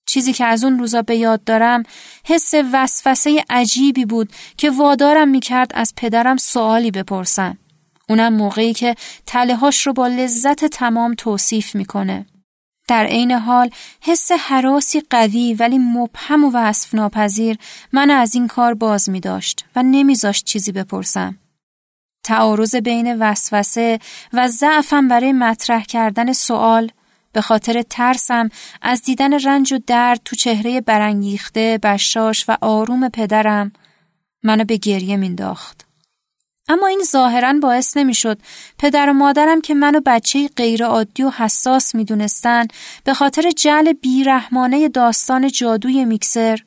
چیزی 0.06 0.32
که 0.32 0.44
از 0.44 0.64
اون 0.64 0.78
روزا 0.78 1.02
به 1.02 1.16
یاد 1.16 1.44
دارم 1.44 1.82
حس 2.24 2.54
وسوسه 2.72 3.44
عجیبی 3.50 4.04
بود 4.04 4.32
که 4.56 4.70
وادارم 4.70 5.28
می‌کرد 5.28 5.70
از 5.74 5.92
پدرم 5.96 6.36
سوالی 6.36 6.90
بپرسم. 6.90 7.58
اونم 8.08 8.34
موقعی 8.34 8.74
که 8.74 8.94
تلهاش 9.26 9.86
رو 9.86 9.92
با 9.92 10.08
لذت 10.08 10.64
تمام 10.64 11.14
توصیف 11.14 11.74
می‌کنه. 11.74 12.26
در 12.88 13.04
عین 13.04 13.32
حال 13.32 13.70
حس 14.00 14.32
حراسی 14.32 15.02
قوی 15.10 15.54
ولی 15.54 15.78
مبهم 15.78 16.44
و 16.44 16.50
وصف 16.54 16.94
ناپذیر 16.94 17.58
من 17.92 18.10
از 18.10 18.34
این 18.34 18.48
کار 18.48 18.74
باز 18.74 19.10
می 19.10 19.20
داشت 19.20 19.64
و 19.76 19.82
نمیذاشت 19.82 20.44
چیزی 20.44 20.72
بپرسم. 20.72 21.38
تعارض 22.24 22.76
بین 22.76 23.18
وسوسه 23.18 23.98
و 24.32 24.48
ضعفم 24.48 25.08
برای 25.08 25.32
مطرح 25.32 25.84
کردن 25.84 26.32
سوال 26.32 26.90
به 27.36 27.42
خاطر 27.42 27.82
ترسم 27.82 28.48
از 28.82 29.02
دیدن 29.02 29.38
رنج 29.38 29.72
و 29.72 29.78
درد 29.86 30.20
تو 30.24 30.36
چهره 30.36 30.80
برانگیخته، 30.80 31.78
بشاش 31.82 32.44
و 32.48 32.56
آروم 32.60 33.08
پدرم 33.08 33.72
منو 34.42 34.64
به 34.64 34.76
گریه 34.76 35.16
مینداخت. 35.16 35.86
اما 36.68 36.86
این 36.86 37.02
ظاهرا 37.12 37.52
باعث 37.52 37.96
نمی‌شد 37.96 38.38
پدر 38.78 39.10
و 39.10 39.12
مادرم 39.12 39.60
که 39.60 39.74
منو 39.74 40.00
بچه 40.06 40.48
غیر 40.56 40.84
عادی 40.84 41.22
و 41.22 41.30
حساس 41.30 41.94
می‌دونستن 41.94 42.66
به 43.04 43.14
خاطر 43.14 43.50
جعل 43.50 43.92
بیرحمانه 43.92 44.88
داستان 44.88 45.48
جادوی 45.48 46.04
میکسر 46.04 46.58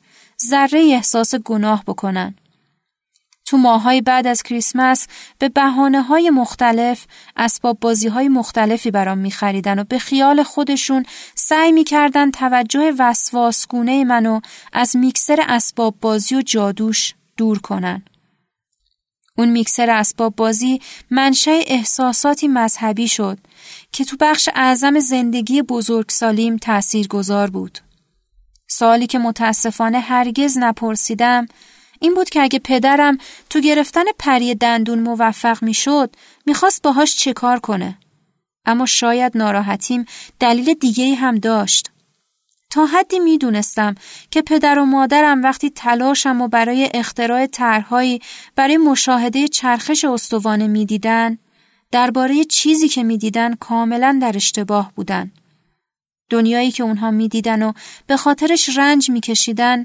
ذره 0.46 0.80
احساس 0.80 1.34
گناه 1.34 1.84
بکنن. 1.86 2.34
تو 3.50 3.56
ماهای 3.56 4.00
بعد 4.00 4.26
از 4.26 4.42
کریسمس 4.42 5.06
به 5.38 5.48
بحانه 5.48 6.02
های 6.02 6.30
مختلف 6.30 7.06
اسباب 7.36 7.80
بازی 7.80 8.08
های 8.08 8.28
مختلفی 8.28 8.90
برام 8.90 9.18
میخریدن 9.18 9.78
و 9.78 9.84
به 9.84 9.98
خیال 9.98 10.42
خودشون 10.42 11.04
سعی 11.34 11.72
می‌کردن 11.72 12.30
توجه 12.30 12.92
وسواسگونه 12.98 14.04
منو 14.04 14.40
از 14.72 14.96
میکسر 14.96 15.44
اسباب 15.48 15.94
بازی 16.00 16.34
و 16.34 16.42
جادوش 16.42 17.14
دور 17.36 17.58
کنن. 17.58 18.02
اون 19.38 19.48
میکسر 19.48 19.90
اسباب 19.90 20.36
بازی 20.36 20.80
منشه 21.10 21.60
احساساتی 21.66 22.48
مذهبی 22.48 23.08
شد 23.08 23.38
که 23.92 24.04
تو 24.04 24.16
بخش 24.20 24.48
اعظم 24.54 24.98
زندگی 24.98 25.62
بزرگسالیم 25.62 26.56
تأثیر 26.56 27.08
گذار 27.08 27.50
بود. 27.50 27.78
سالی 28.68 29.06
که 29.06 29.18
متاسفانه 29.18 30.00
هرگز 30.00 30.58
نپرسیدم 30.58 31.46
این 32.02 32.14
بود 32.14 32.30
که 32.30 32.42
اگه 32.42 32.58
پدرم 32.58 33.18
تو 33.50 33.60
گرفتن 33.60 34.04
پری 34.18 34.54
دندون 34.54 34.98
موفق 34.98 35.62
می‌شد 35.62 36.16
می‌خواست 36.46 36.82
باهاش 36.82 37.16
چه 37.16 37.32
کار 37.32 37.58
کنه. 37.60 37.98
اما 38.64 38.86
شاید 38.86 39.36
ناراحتیم 39.36 40.04
دلیل 40.40 40.74
دیگه 40.74 41.14
هم 41.14 41.34
داشت. 41.34 41.90
تا 42.70 42.86
حدی 42.86 43.18
می‌دونستم 43.18 43.94
که 44.30 44.42
پدر 44.42 44.78
و 44.78 44.84
مادرم 44.84 45.42
وقتی 45.42 45.70
تلاشم 45.70 46.40
و 46.40 46.48
برای 46.48 46.90
اختراع 46.94 47.46
طرحهایی 47.46 48.20
برای 48.56 48.76
مشاهده 48.76 49.48
چرخش 49.48 50.04
استوانه 50.04 50.66
می‌دیدن 50.66 51.38
درباره 51.90 52.44
چیزی 52.44 52.88
که 52.88 53.02
می‌دیدن 53.02 53.54
کاملا 53.54 54.18
در 54.22 54.36
اشتباه 54.36 54.92
بودن. 54.96 55.32
دنیایی 56.30 56.70
که 56.70 56.82
اونها 56.82 57.10
می‌دیدن 57.10 57.62
و 57.62 57.72
به 58.06 58.16
خاطرش 58.16 58.78
رنج 58.78 59.10
میکشیدن 59.10 59.84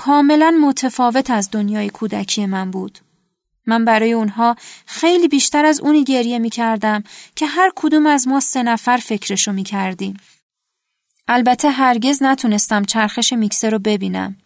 کاملا 0.00 0.50
متفاوت 0.50 1.30
از 1.30 1.48
دنیای 1.52 1.90
کودکی 1.90 2.46
من 2.46 2.70
بود. 2.70 2.98
من 3.66 3.84
برای 3.84 4.12
اونها 4.12 4.56
خیلی 4.86 5.28
بیشتر 5.28 5.64
از 5.64 5.80
اونی 5.80 6.04
گریه 6.04 6.38
می 6.38 6.50
کردم 6.50 7.02
که 7.36 7.46
هر 7.46 7.72
کدوم 7.76 8.06
از 8.06 8.28
ما 8.28 8.40
سه 8.40 8.62
نفر 8.62 8.96
فکرشو 8.96 9.52
می 9.52 9.64
کردیم. 9.64 10.16
البته 11.28 11.70
هرگز 11.70 12.22
نتونستم 12.22 12.84
چرخش 12.84 13.32
میکسر 13.32 13.70
رو 13.70 13.78
ببینم. 13.78 14.36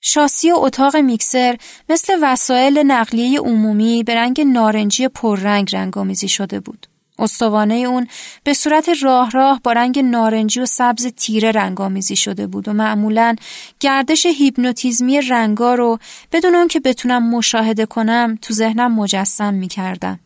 شاسی 0.00 0.50
و 0.50 0.56
اتاق 0.56 0.96
میکسر 0.96 1.58
مثل 1.88 2.18
وسایل 2.22 2.78
نقلیه 2.78 3.40
عمومی 3.40 4.02
به 4.02 4.14
رنگ 4.14 4.40
نارنجی 4.40 5.08
پررنگ 5.08 5.76
رنگامیزی 5.76 6.28
شده 6.28 6.60
بود. 6.60 6.86
استوانه 7.18 7.74
اون 7.74 8.08
به 8.44 8.54
صورت 8.54 8.88
راه 9.02 9.30
راه 9.30 9.60
با 9.64 9.72
رنگ 9.72 9.98
نارنجی 9.98 10.60
و 10.60 10.66
سبز 10.66 11.06
تیره 11.06 11.50
رنگامیزی 11.50 12.16
شده 12.16 12.46
بود 12.46 12.68
و 12.68 12.72
معمولا 12.72 13.36
گردش 13.80 14.26
هیپنوتیزمی 14.26 15.20
رنگا 15.20 15.74
رو 15.74 15.98
بدون 16.32 16.54
اون 16.54 16.68
که 16.68 16.80
بتونم 16.80 17.30
مشاهده 17.30 17.86
کنم 17.86 18.38
تو 18.42 18.54
ذهنم 18.54 18.94
مجسم 18.94 19.54
می 19.54 19.68
کردم. 19.68 20.20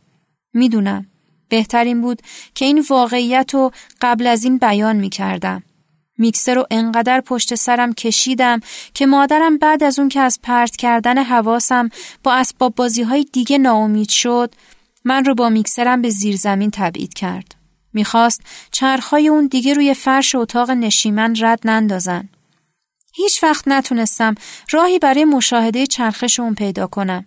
می‌دونم 0.54 1.06
بهترین 1.48 2.00
بود 2.00 2.22
که 2.54 2.64
این 2.64 2.84
واقعیت 2.90 3.50
رو 3.54 3.72
قبل 4.00 4.26
از 4.26 4.44
این 4.44 4.58
بیان 4.58 4.96
می 4.96 5.10
کردم. 5.10 5.62
میکسر 6.18 6.54
رو 6.54 6.66
انقدر 6.70 7.20
پشت 7.20 7.54
سرم 7.54 7.92
کشیدم 7.92 8.60
که 8.94 9.06
مادرم 9.06 9.58
بعد 9.58 9.82
از 9.82 9.98
اون 9.98 10.08
که 10.08 10.20
از 10.20 10.38
پرت 10.42 10.76
کردن 10.76 11.24
حواسم 11.24 11.88
با 12.22 12.34
اسباب 12.34 12.74
بازی 12.74 13.02
های 13.02 13.26
دیگه 13.32 13.58
ناامید 13.58 14.08
شد 14.08 14.54
من 15.04 15.24
رو 15.24 15.34
با 15.34 15.48
میکسرم 15.48 16.02
به 16.02 16.10
زیر 16.10 16.36
زمین 16.36 16.70
تبعید 16.70 17.14
کرد. 17.14 17.54
می‌خواست 17.92 18.42
چرخهای 18.70 19.28
اون 19.28 19.46
دیگه 19.46 19.74
روی 19.74 19.94
فرش 19.94 20.34
اتاق 20.34 20.70
نشیمن 20.70 21.34
رد 21.40 21.60
نندازن. 21.64 22.28
هیچ 23.12 23.42
وقت 23.42 23.68
نتونستم 23.68 24.34
راهی 24.72 24.98
برای 24.98 25.24
مشاهده 25.24 25.86
چرخش 25.86 26.40
اون 26.40 26.54
پیدا 26.54 26.86
کنم. 26.86 27.26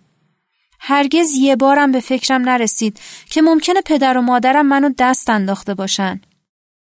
هرگز 0.80 1.32
یه 1.34 1.56
بارم 1.56 1.92
به 1.92 2.00
فکرم 2.00 2.48
نرسید 2.48 3.00
که 3.30 3.42
ممکنه 3.42 3.80
پدر 3.80 4.18
و 4.18 4.22
مادرم 4.22 4.66
منو 4.66 4.90
دست 4.98 5.30
انداخته 5.30 5.74
باشن. 5.74 6.20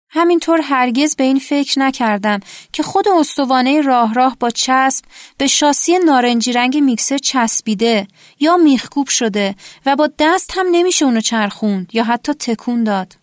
همینطور 0.10 0.62
هرگز 0.62 1.16
به 1.16 1.24
این 1.24 1.40
فکر 1.40 1.80
نکردم 1.80 2.40
که 2.74 2.84
خود 2.84 3.08
استوانه 3.08 3.82
راه 3.82 4.14
راه 4.14 4.38
با 4.40 4.50
چسب 4.50 5.06
به 5.38 5.48
شاسی 5.48 5.98
نارنجی 6.06 6.54
رنگ 6.54 6.78
میکسر 6.78 7.18
چسبیده 7.18 8.08
یا 8.40 8.58
میخکوب 8.58 9.08
شده 9.08 9.56
و 9.86 9.96
با 9.96 10.10
دست 10.20 10.52
هم 10.58 10.66
نمیشه 10.72 11.06
اونو 11.06 11.22
چرخوند 11.22 11.90
یا 11.94 12.04
حتی 12.04 12.34
تکون 12.34 12.84
داد. 12.84 13.16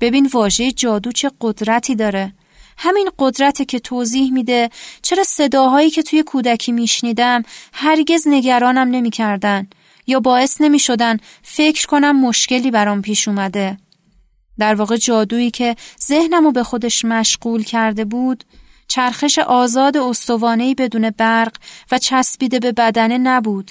ببین 0.00 0.30
واژه 0.32 0.72
جادو 0.72 1.12
چه 1.12 1.30
قدرتی 1.40 1.94
داره. 1.94 2.32
همین 2.78 3.10
قدرته 3.18 3.64
که 3.64 3.78
توضیح 3.78 4.32
میده 4.32 4.70
چرا 5.02 5.24
صداهایی 5.24 5.90
که 5.90 6.02
توی 6.02 6.22
کودکی 6.22 6.72
میشنیدم 6.72 7.42
هرگز 7.72 8.28
نگرانم 8.28 8.88
نمی‌کردن 8.88 9.66
یا 10.06 10.20
باعث 10.20 10.60
نمی‌شدن 10.60 11.16
فکر 11.42 11.86
کنم 11.86 12.20
مشکلی 12.20 12.70
برام 12.70 13.02
پیش 13.02 13.28
اومده. 13.28 13.76
در 14.58 14.74
واقع 14.74 14.96
جادویی 14.96 15.50
که 15.50 15.76
ذهنمو 16.06 16.52
به 16.52 16.62
خودش 16.62 17.04
مشغول 17.04 17.62
کرده 17.62 18.04
بود 18.04 18.44
چرخش 18.88 19.38
آزاد 19.38 19.96
استوانهی 19.96 20.74
بدون 20.74 21.10
برق 21.10 21.52
و 21.90 21.98
چسبیده 21.98 22.60
به 22.60 22.72
بدنه 22.72 23.18
نبود 23.18 23.70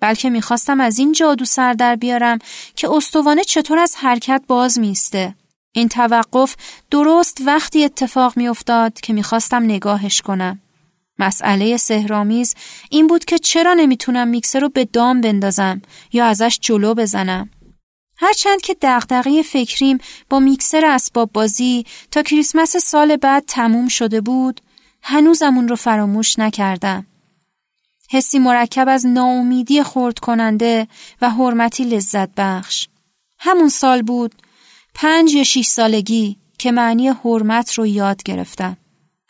بلکه 0.00 0.30
می‌خواستم 0.30 0.80
از 0.80 0.98
این 0.98 1.12
جادو 1.12 1.44
سر 1.44 1.72
در 1.72 1.96
بیارم 1.96 2.38
که 2.76 2.90
استوانه 2.90 3.44
چطور 3.44 3.78
از 3.78 3.96
حرکت 3.96 4.42
باز 4.48 4.78
میسته. 4.78 5.34
این 5.72 5.88
توقف 5.88 6.56
درست 6.90 7.38
وقتی 7.46 7.84
اتفاق 7.84 8.36
میافتاد 8.36 9.00
که 9.00 9.12
می‌خواستم 9.12 9.62
نگاهش 9.62 10.20
کنم. 10.20 10.60
مسئله 11.18 11.76
سهرامیز 11.76 12.54
این 12.90 13.06
بود 13.06 13.24
که 13.24 13.38
چرا 13.38 13.74
نمی‌تونم 13.74 14.28
میکسر 14.28 14.60
رو 14.60 14.68
به 14.68 14.84
دام 14.84 15.20
بندازم 15.20 15.82
یا 16.12 16.26
ازش 16.26 16.58
جلو 16.60 16.94
بزنم. 16.94 17.50
هرچند 18.22 18.60
که 18.60 18.76
دغدغه 18.82 19.42
فکریم 19.42 19.98
با 20.30 20.40
میکسر 20.40 20.84
اسباب 20.86 21.30
بازی 21.32 21.86
تا 22.10 22.22
کریسمس 22.22 22.76
سال 22.76 23.16
بعد 23.16 23.44
تموم 23.46 23.88
شده 23.88 24.20
بود، 24.20 24.60
هنوزم 25.02 25.56
اون 25.56 25.68
رو 25.68 25.76
فراموش 25.76 26.38
نکردم. 26.38 27.06
حسی 28.10 28.38
مرکب 28.38 28.88
از 28.88 29.06
ناامیدی 29.06 29.82
خورد 29.82 30.18
کننده 30.18 30.88
و 31.22 31.30
حرمتی 31.30 31.84
لذت 31.84 32.28
بخش. 32.36 32.88
همون 33.38 33.68
سال 33.68 34.02
بود 34.02 34.34
پنج 34.94 35.34
یا 35.34 35.44
شیش 35.44 35.66
سالگی 35.66 36.36
که 36.58 36.72
معنی 36.72 37.08
حرمت 37.08 37.74
رو 37.74 37.86
یاد 37.86 38.22
گرفتم. 38.22 38.76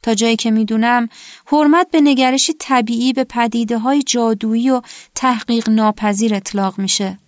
تا 0.03 0.15
جایی 0.15 0.37
که 0.37 0.51
می‌دونم 0.51 1.09
حرمت 1.47 1.91
به 1.91 2.01
نگرشی 2.01 2.53
طبیعی 2.53 3.13
به 3.13 3.25
پدیده 3.25 3.79
های 3.79 4.03
جادویی 4.03 4.71
و 4.71 4.83
تحقیق 5.15 5.71
ناپذیر 5.71 6.35
اطلاق 6.35 6.79
میشه. 6.79 7.19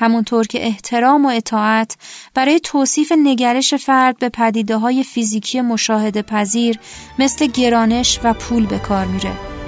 همونطور 0.00 0.46
که 0.46 0.66
احترام 0.66 1.26
و 1.26 1.28
اطاعت 1.28 1.96
برای 2.34 2.60
توصیف 2.60 3.12
نگرش 3.16 3.74
فرد 3.74 4.18
به 4.18 4.28
پدیده 4.28 4.76
های 4.76 5.04
فیزیکی 5.04 5.60
مشاهده 5.60 6.22
پذیر 6.22 6.78
مثل 7.18 7.46
گرانش 7.46 8.20
و 8.24 8.34
پول 8.34 8.66
به 8.66 8.78
کار 8.78 9.04
میره. 9.04 9.59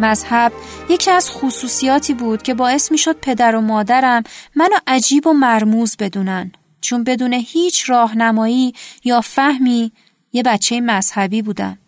مذهب 0.00 0.52
یکی 0.88 1.10
از 1.10 1.30
خصوصیاتی 1.30 2.14
بود 2.14 2.42
که 2.42 2.54
باعث 2.54 2.92
می 2.92 2.98
شد 2.98 3.16
پدر 3.16 3.56
و 3.56 3.60
مادرم 3.60 4.22
منو 4.56 4.76
عجیب 4.86 5.26
و 5.26 5.32
مرموز 5.32 5.96
بدونن 5.96 6.52
چون 6.80 7.04
بدون 7.04 7.32
هیچ 7.32 7.90
راهنمایی 7.90 8.72
یا 9.04 9.20
فهمی 9.20 9.92
یه 10.32 10.42
بچه 10.42 10.80
مذهبی 10.80 11.42
بودم. 11.42 11.78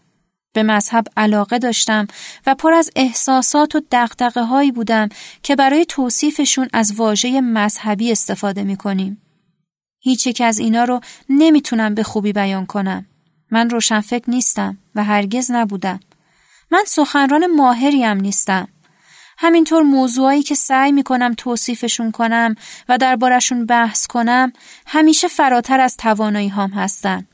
به 0.53 0.63
مذهب 0.63 1.07
علاقه 1.17 1.59
داشتم 1.59 2.07
و 2.47 2.55
پر 2.55 2.73
از 2.73 2.91
احساسات 2.97 3.75
و 3.75 3.81
دقدقه 3.93 4.43
هایی 4.43 4.73
بودم 4.73 5.09
که 5.43 5.57
برای 5.57 5.85
توصیفشون 5.85 6.69
از 6.73 6.95
واژه 6.97 7.41
مذهبی 7.41 8.13
استفاده 8.13 8.65
می 8.65 8.77
کنیم. 8.77 9.23
هیچ 10.01 10.27
یک 10.27 10.41
از 10.41 10.59
اینا 10.59 10.85
رو 10.85 11.01
نمی‌تونم 11.29 11.95
به 11.95 12.03
خوبی 12.03 12.33
بیان 12.33 12.67
کنم. 12.67 13.07
من 13.51 13.71
روشنفکر 13.71 14.31
نیستم 14.31 14.79
و 14.95 15.05
هرگز 15.05 15.51
نبودم. 15.51 16.01
من 16.73 16.85
سخنران 16.87 17.47
ماهریم 17.47 18.17
نیستم. 18.17 18.69
همینطور 19.39 19.83
موضوعایی 19.83 20.43
که 20.43 20.55
سعی 20.55 20.93
می 20.93 21.03
کنم 21.03 21.35
توصیفشون 21.35 22.11
کنم 22.11 22.55
و 22.89 22.99
دربارشون 22.99 23.67
بحث 23.67 24.07
کنم 24.07 24.53
همیشه 24.87 25.29
فراتر 25.29 25.81
از 25.81 25.97
توانایی 25.97 26.49
هم 26.49 26.71
هستن. 26.71 27.27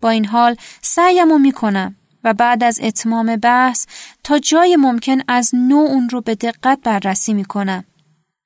با 0.00 0.10
این 0.10 0.24
حال 0.24 0.56
سعیم 0.82 1.40
می 1.40 1.52
کنم 1.52 1.96
و 2.24 2.34
بعد 2.34 2.64
از 2.64 2.80
اتمام 2.82 3.36
بحث 3.36 3.86
تا 4.24 4.38
جای 4.38 4.76
ممکن 4.76 5.18
از 5.28 5.50
نو 5.54 5.76
اون 5.76 6.08
رو 6.08 6.20
به 6.20 6.34
دقت 6.34 6.78
بررسی 6.84 7.34
می 7.34 7.44
کنم. 7.44 7.84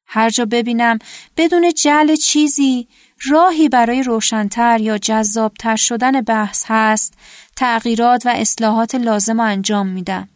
هر 0.07 0.31
جا 0.31 0.45
ببینم 0.45 0.99
بدون 1.37 1.73
جل 1.73 2.17
چیزی 2.17 2.89
راهی 3.25 3.69
برای 3.69 4.03
روشنتر 4.03 4.81
یا 4.81 4.99
جذابتر 4.99 5.77
شدن 5.77 6.21
بحث 6.21 6.65
هست 6.67 7.15
تغییرات 7.57 8.27
و 8.27 8.29
اصلاحات 8.29 8.95
لازم 8.95 9.41
رو 9.41 9.47
انجام 9.47 9.87
میدم. 9.87 10.29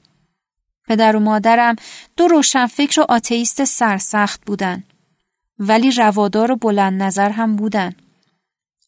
پدر 0.88 1.16
و 1.16 1.20
مادرم 1.20 1.76
دو 2.16 2.28
روشنفکر 2.28 3.00
و 3.00 3.04
آتئیست 3.08 3.64
سرسخت 3.64 4.40
بودن 4.46 4.84
ولی 5.58 5.90
روادار 5.90 6.52
و 6.52 6.56
بلند 6.56 7.02
نظر 7.02 7.30
هم 7.30 7.56
بودن. 7.56 7.92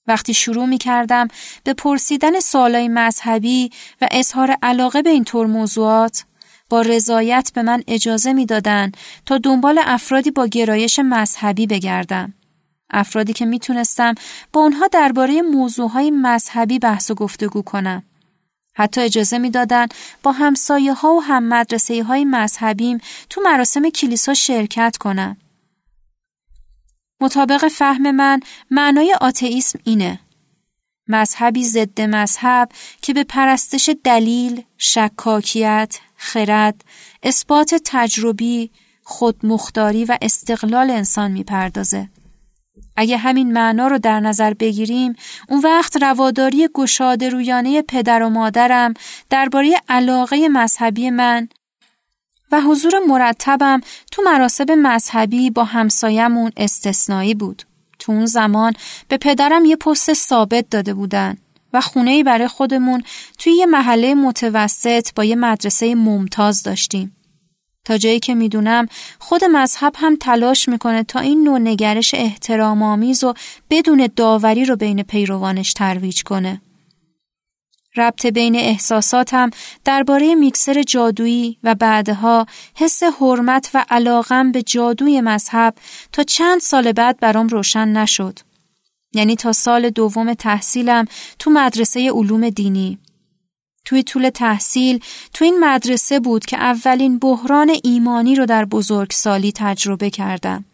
وقتی 0.06 0.34
شروع 0.34 0.66
می 0.66 0.78
کردم 0.78 1.28
به 1.64 1.74
پرسیدن 1.74 2.40
سوالای 2.40 2.88
مذهبی 2.88 3.70
و 4.00 4.08
اظهار 4.10 4.56
علاقه 4.62 5.02
به 5.02 5.10
اینطور 5.10 5.46
موضوعات 5.46 6.24
با 6.68 6.82
رضایت 6.82 7.50
به 7.54 7.62
من 7.62 7.82
اجازه 7.86 8.32
می‌دادند 8.32 8.96
تا 9.26 9.38
دنبال 9.38 9.80
افرادی 9.84 10.30
با 10.30 10.46
گرایش 10.46 10.98
مذهبی 10.98 11.66
بگردم. 11.66 12.34
افرادی 12.90 13.32
که 13.32 13.46
می‌تونستم 13.46 14.14
با 14.52 14.60
اونها 14.60 14.86
درباره 14.86 15.42
موضوعهای 15.42 16.10
مذهبی 16.10 16.78
بحث 16.78 17.10
و 17.10 17.14
گفتگو 17.14 17.62
کنم. 17.62 18.02
حتی 18.74 19.00
اجازه 19.00 19.38
می‌دادند 19.38 19.94
با 20.22 20.32
همسایه 20.32 20.92
ها 20.92 21.14
و 21.14 21.22
هم 21.22 21.48
مدرسه 21.48 22.02
های 22.02 22.24
مذهبیم 22.24 22.98
تو 23.30 23.40
مراسم 23.44 23.90
کلیسا 23.90 24.34
شرکت 24.34 24.96
کنم. 24.96 25.36
مطابق 27.20 27.68
فهم 27.68 28.10
من 28.10 28.40
معنای 28.70 29.14
آتئیسم 29.20 29.78
اینه. 29.84 30.20
مذهبی 31.08 31.64
ضد 31.64 32.00
مذهب 32.00 32.72
که 33.02 33.14
به 33.14 33.24
پرستش 33.24 33.90
دلیل، 34.04 34.62
شکاکیت، 34.78 35.98
خرد، 36.16 36.84
اثبات 37.22 37.74
تجربی، 37.84 38.70
خودمختاری 39.02 40.04
و 40.04 40.18
استقلال 40.22 40.90
انسان 40.90 41.30
می‌پردازه. 41.30 42.08
اگه 43.00 43.16
همین 43.16 43.52
معنا 43.52 43.86
رو 43.86 43.98
در 43.98 44.20
نظر 44.20 44.54
بگیریم 44.54 45.14
اون 45.48 45.60
وقت 45.60 46.02
رواداری 46.02 46.68
گشاده 46.74 47.28
رویانه 47.28 47.82
پدر 47.82 48.22
و 48.22 48.28
مادرم 48.28 48.94
درباره 49.30 49.80
علاقه 49.88 50.48
مذهبی 50.48 51.10
من 51.10 51.48
و 52.52 52.60
حضور 52.60 52.92
مرتبم 53.08 53.80
تو 54.12 54.22
مراسب 54.22 54.70
مذهبی 54.70 55.50
با 55.50 55.64
همسایمون 55.64 56.52
استثنایی 56.56 57.34
بود. 57.34 57.62
تو 57.98 58.12
اون 58.12 58.26
زمان 58.26 58.72
به 59.08 59.16
پدرم 59.16 59.64
یه 59.64 59.76
پست 59.76 60.12
ثابت 60.12 60.70
داده 60.70 60.94
بودن 60.94 61.36
و 61.72 61.80
خونه 61.80 62.24
برای 62.24 62.48
خودمون 62.48 63.02
توی 63.38 63.52
یه 63.52 63.66
محله 63.66 64.14
متوسط 64.14 65.08
با 65.14 65.24
یه 65.24 65.36
مدرسه 65.36 65.94
ممتاز 65.94 66.62
داشتیم. 66.62 67.17
تا 67.88 67.98
جایی 67.98 68.20
که 68.20 68.34
می‌دونم 68.34 68.86
خود 69.18 69.44
مذهب 69.44 69.92
هم 69.96 70.16
تلاش 70.16 70.68
می‌کنه 70.68 71.02
تا 71.02 71.20
این 71.20 71.44
نوع 71.44 71.58
نگرش 71.58 72.14
احترام 72.14 72.82
آمیز 72.82 73.24
و 73.24 73.34
بدون 73.70 74.08
داوری 74.16 74.64
رو 74.64 74.76
بین 74.76 75.02
پیروانش 75.02 75.72
ترویج 75.72 76.22
کنه. 76.22 76.60
ربط 77.96 78.26
بین 78.26 78.56
احساساتم 78.56 79.50
درباره 79.84 80.34
میکسر 80.34 80.82
جادویی 80.82 81.58
و 81.62 81.74
بعدها 81.74 82.46
حس 82.74 83.02
حرمت 83.02 83.70
و 83.74 83.84
علاقم 83.90 84.52
به 84.52 84.62
جادوی 84.62 85.20
مذهب 85.20 85.74
تا 86.12 86.22
چند 86.22 86.60
سال 86.60 86.92
بعد 86.92 87.20
برام 87.20 87.48
روشن 87.48 87.88
نشد. 87.88 88.38
یعنی 89.12 89.36
تا 89.36 89.52
سال 89.52 89.90
دوم 89.90 90.34
تحصیلم 90.34 91.04
تو 91.38 91.50
مدرسه 91.50 92.10
علوم 92.10 92.50
دینی. 92.50 92.98
توی 93.88 94.02
طول 94.02 94.30
تحصیل 94.30 95.00
تو 95.34 95.44
این 95.44 95.64
مدرسه 95.64 96.20
بود 96.20 96.46
که 96.46 96.56
اولین 96.56 97.18
بحران 97.18 97.72
ایمانی 97.84 98.34
رو 98.34 98.46
در 98.46 98.64
بزرگسالی 98.64 99.52
تجربه 99.54 100.10
کردم. 100.10 100.64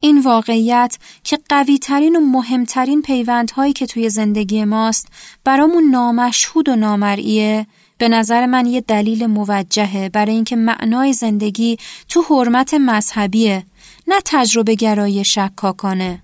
این 0.00 0.20
واقعیت 0.20 0.98
که 1.24 1.38
قوی 1.48 1.78
ترین 1.78 2.16
و 2.16 2.20
مهمترین 2.20 3.02
پیوندهایی 3.02 3.72
که 3.72 3.86
توی 3.86 4.10
زندگی 4.10 4.64
ماست 4.64 5.08
برامون 5.44 5.90
نامشهود 5.90 6.68
و 6.68 6.76
نامرئیه 6.76 7.66
به 7.98 8.08
نظر 8.08 8.46
من 8.46 8.66
یه 8.66 8.80
دلیل 8.80 9.26
موجهه 9.26 10.08
برای 10.08 10.34
اینکه 10.34 10.56
معنای 10.56 11.12
زندگی 11.12 11.76
تو 12.08 12.22
حرمت 12.30 12.74
مذهبیه 12.74 13.64
نه 14.08 14.20
تجربه 14.24 14.74
گرایی 14.74 15.24
شکاکانه. 15.24 16.22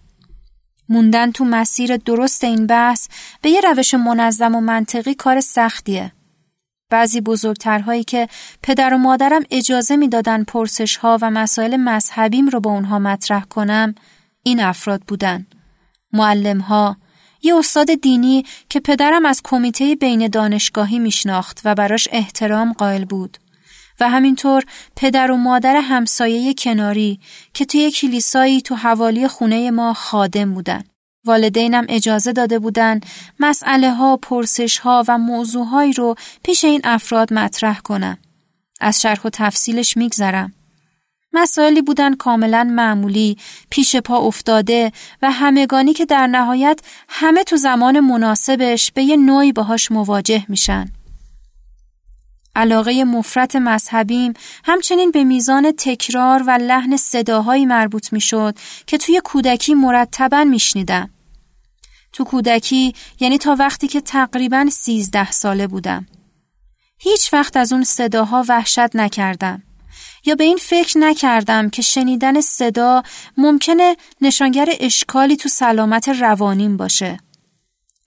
موندن 0.89 1.31
تو 1.31 1.45
مسیر 1.45 1.97
درست 1.97 2.45
این 2.45 2.67
بحث 2.67 3.09
به 3.43 3.51
یه 3.51 3.61
روش 3.61 3.95
منظم 3.95 4.55
و 4.55 4.61
منطقی 4.61 5.15
کار 5.15 5.41
سختیه. 5.41 6.13
بعضی 6.91 7.21
بزرگترهایی 7.21 8.05
که 8.05 8.29
پدر 8.63 8.95
و 8.95 8.99
مادرم 8.99 9.43
اجازه 9.51 9.97
می‌دادن 9.97 10.45
پرسش 10.45 10.97
ها 10.97 11.19
و 11.23 11.31
مسائل 11.31 11.77
مذهبیم 11.77 12.49
رو 12.49 12.61
با 12.61 12.71
اونها 12.71 12.99
مطرح 12.99 13.45
کنم 13.45 13.95
این 14.43 14.61
افراد 14.61 15.01
بودن. 15.01 15.47
معلم 16.13 16.59
ها، 16.59 16.97
یه 17.43 17.57
استاد 17.57 17.95
دینی 18.03 18.45
که 18.69 18.81
پدرم 18.81 19.27
از 19.27 19.41
کمیته 19.45 19.95
بین 19.95 20.29
دانشگاهی 20.29 20.99
میشناخت 20.99 21.61
و 21.65 21.75
براش 21.75 22.09
احترام 22.13 22.73
قائل 22.73 23.05
بود. 23.05 23.39
و 24.01 24.09
همینطور 24.09 24.65
پدر 24.97 25.31
و 25.31 25.37
مادر 25.37 25.77
همسایه 25.77 26.55
کناری 26.55 27.21
که 27.55 27.65
توی 27.65 27.91
کلیسایی 27.91 28.61
تو 28.61 28.75
حوالی 28.75 29.29
خونه 29.29 29.71
ما 29.71 29.95
خادم 29.95 30.55
بودن. 30.55 30.85
والدینم 31.25 31.87
اجازه 31.89 32.33
داده 32.33 32.59
بودن 32.59 33.01
مسئله 33.41 33.95
ها، 33.95 34.17
پرسش 34.17 34.79
ها 34.79 35.05
و 35.09 35.19
موضوعهایی 35.19 35.93
رو 35.93 36.15
پیش 36.43 36.65
این 36.65 36.81
افراد 36.85 37.33
مطرح 37.33 37.81
کنم. 37.81 38.19
از 38.81 39.01
شرح 39.01 39.21
و 39.25 39.31
تفصیلش 39.33 39.97
میگذرم. 39.97 40.53
مسائلی 41.33 41.83
بودن 41.83 42.15
کاملا 42.15 42.65
معمولی، 42.65 43.37
پیش 43.71 43.97
پا 43.97 44.19
افتاده 44.19 44.93
و 45.23 45.31
همگانی 45.31 45.93
که 45.93 46.05
در 46.05 46.27
نهایت 46.27 46.81
همه 47.09 47.45
تو 47.45 47.57
زمان 47.57 48.01
مناسبش 48.01 48.93
به 48.93 49.03
یه 49.03 49.17
نوعی 49.17 49.53
باهاش 49.53 49.93
مواجه 49.93 50.45
میشن. 50.49 50.89
علاقه 52.59 53.05
مفرت 53.05 53.57
مذهبیم 53.57 54.33
همچنین 54.65 55.11
به 55.11 55.25
میزان 55.25 55.73
تکرار 55.79 56.43
و 56.47 56.51
لحن 56.51 56.97
صداهایی 56.97 57.67
مربوط 57.67 58.13
می‌شد 58.13 58.59
که 58.87 58.99
توی 58.99 59.21
کودکی 59.25 59.75
مرتبا 59.75 60.45
میشنیدم. 60.45 61.11
تو 62.13 62.25
کودکی 62.25 62.95
یعنی 63.21 63.39
تا 63.39 63.57
وقتی 63.59 63.89
که 63.89 64.01
تقریبا 64.01 64.69
سیزده 64.73 65.31
ساله 65.31 65.67
بودم. 65.67 66.07
هیچ 66.99 67.33
وقت 67.33 67.57
از 67.57 67.73
اون 67.73 67.85
صداها 67.85 68.45
وحشت 68.49 68.97
نکردم. 68.97 69.63
یا 70.25 70.35
به 70.35 70.45
این 70.45 70.57
فکر 70.57 70.99
نکردم 70.99 71.71
که 71.71 71.83
شنیدن 71.83 72.41
صدا 72.41 73.03
ممکنه 73.37 73.97
نشانگر 74.21 74.69
اشکالی 74.81 75.37
تو 75.37 75.49
سلامت 75.49 76.09
روانیم 76.09 76.77
باشه. 76.77 77.19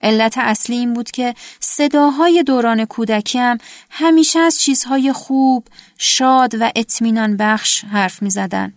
علت 0.02 0.38
اصلی 0.38 0.76
این 0.76 0.94
بود 0.94 1.10
که 1.10 1.34
صداهای 1.60 2.42
دوران 2.42 2.84
کودکیم 2.84 3.58
همیشه 3.90 4.38
از 4.38 4.60
چیزهای 4.60 5.12
خوب، 5.12 5.68
شاد 5.98 6.54
و 6.60 6.70
اطمینان 6.76 7.36
بخش 7.36 7.84
حرف 7.84 8.22
می 8.22 8.30
زدن. 8.30 8.72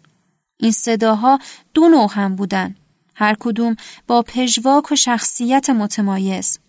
این 0.57 0.71
صداها 0.71 1.39
دو 1.73 1.87
نوع 1.87 2.09
هم 2.13 2.35
بودن. 2.35 2.75
هر 3.15 3.35
کدوم 3.39 3.75
با 4.07 4.21
پژواک 4.21 4.91
و 4.91 4.95
شخصیت 4.95 5.69
متمایز. 5.69 6.59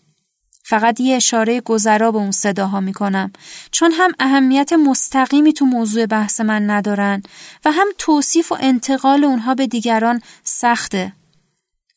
فقط 0.68 1.00
یه 1.00 1.16
اشاره 1.16 1.60
گذرا 1.60 2.12
به 2.12 2.18
اون 2.18 2.30
صداها 2.30 2.80
می‌کنم 2.80 3.32
چون 3.70 3.92
هم 3.92 4.12
اهمیت 4.20 4.72
مستقیمی 4.72 5.52
تو 5.52 5.64
موضوع 5.64 6.06
بحث 6.06 6.40
من 6.40 6.70
ندارن 6.70 7.22
و 7.64 7.72
هم 7.72 7.86
توصیف 7.98 8.52
و 8.52 8.56
انتقال 8.60 9.24
اونها 9.24 9.54
به 9.54 9.66
دیگران 9.66 10.20
سخته. 10.44 11.12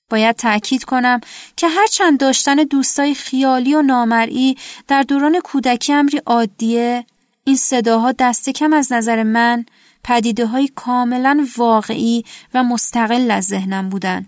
باید 0.09 0.35
تأکید 0.35 0.83
کنم 0.83 1.19
که 1.55 1.67
هرچند 1.67 2.19
داشتن 2.19 2.55
دوستای 2.55 3.13
خیالی 3.13 3.75
و 3.75 3.81
نامرئی 3.81 4.57
در 4.87 5.03
دوران 5.03 5.39
کودکی 5.39 5.93
امری 5.93 6.21
عادیه 6.25 7.05
این 7.43 7.55
صداها 7.55 8.11
دست 8.11 8.49
کم 8.49 8.73
از 8.73 8.91
نظر 8.91 9.23
من 9.23 9.65
پدیده 10.03 10.45
های 10.45 10.69
کاملا 10.75 11.47
واقعی 11.57 12.23
و 12.53 12.63
مستقل 12.63 13.31
از 13.31 13.45
ذهنم 13.45 13.89
بودن. 13.89 14.25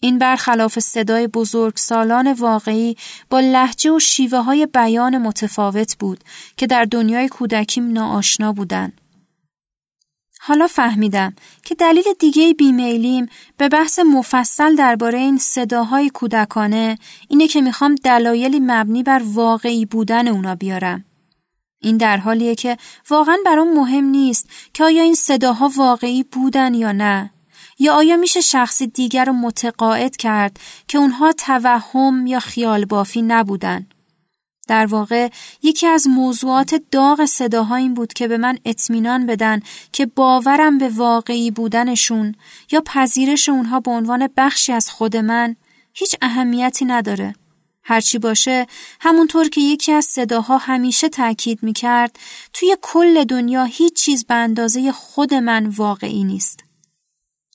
این 0.00 0.18
برخلاف 0.18 0.78
صدای 0.78 1.26
بزرگ 1.26 1.76
سالان 1.76 2.32
واقعی 2.32 2.96
با 3.30 3.40
لحجه 3.40 3.90
و 3.90 3.98
شیوه 3.98 4.38
های 4.38 4.66
بیان 4.66 5.18
متفاوت 5.18 5.96
بود 5.98 6.24
که 6.56 6.66
در 6.66 6.84
دنیای 6.84 7.28
کودکیم 7.28 7.92
ناآشنا 7.92 8.52
بودند. 8.52 9.00
حالا 10.42 10.66
فهمیدم 10.66 11.34
که 11.62 11.74
دلیل 11.74 12.04
دیگه 12.18 12.54
بیمیلیم 12.54 13.26
به 13.56 13.68
بحث 13.68 13.98
مفصل 13.98 14.76
درباره 14.76 15.18
این 15.18 15.38
صداهای 15.38 16.10
کودکانه 16.10 16.98
اینه 17.28 17.48
که 17.48 17.60
می‌خوام 17.60 17.94
دلایلی 17.94 18.60
مبنی 18.60 19.02
بر 19.02 19.22
واقعی 19.24 19.84
بودن 19.86 20.28
اونا 20.28 20.54
بیارم. 20.54 21.04
این 21.82 21.96
در 21.96 22.16
حالیه 22.16 22.54
که 22.54 22.76
واقعا 23.10 23.36
برام 23.46 23.74
مهم 23.74 24.04
نیست 24.04 24.50
که 24.74 24.84
آیا 24.84 25.02
این 25.02 25.14
صداها 25.14 25.70
واقعی 25.76 26.22
بودن 26.22 26.74
یا 26.74 26.92
نه 26.92 27.30
یا 27.78 27.94
آیا 27.94 28.16
میشه 28.16 28.40
شخص 28.40 28.82
دیگر 28.82 29.24
رو 29.24 29.32
متقاعد 29.32 30.16
کرد 30.16 30.60
که 30.88 30.98
اونها 30.98 31.32
توهم 31.32 32.26
یا 32.26 32.40
خیال 32.40 32.84
بافی 32.84 33.22
نبودن 33.22 33.86
در 34.70 34.86
واقع 34.86 35.28
یکی 35.62 35.86
از 35.86 36.06
موضوعات 36.08 36.82
داغ 36.90 37.24
صداها 37.24 37.76
این 37.76 37.94
بود 37.94 38.12
که 38.12 38.28
به 38.28 38.38
من 38.38 38.58
اطمینان 38.64 39.26
بدن 39.26 39.60
که 39.92 40.06
باورم 40.06 40.78
به 40.78 40.88
واقعی 40.88 41.50
بودنشون 41.50 42.34
یا 42.70 42.82
پذیرش 42.86 43.48
اونها 43.48 43.80
به 43.80 43.90
عنوان 43.90 44.28
بخشی 44.36 44.72
از 44.72 44.90
خود 44.90 45.16
من 45.16 45.56
هیچ 45.92 46.14
اهمیتی 46.22 46.84
نداره. 46.84 47.34
هرچی 47.84 48.18
باشه 48.18 48.66
همونطور 49.00 49.48
که 49.48 49.60
یکی 49.60 49.92
از 49.92 50.04
صداها 50.04 50.58
همیشه 50.58 51.08
تاکید 51.08 51.62
می‌کرد 51.62 52.18
توی 52.52 52.76
کل 52.82 53.24
دنیا 53.24 53.64
هیچ 53.64 53.92
چیز 53.92 54.24
به 54.24 54.34
اندازه 54.34 54.92
خود 54.92 55.34
من 55.34 55.66
واقعی 55.66 56.24
نیست. 56.24 56.64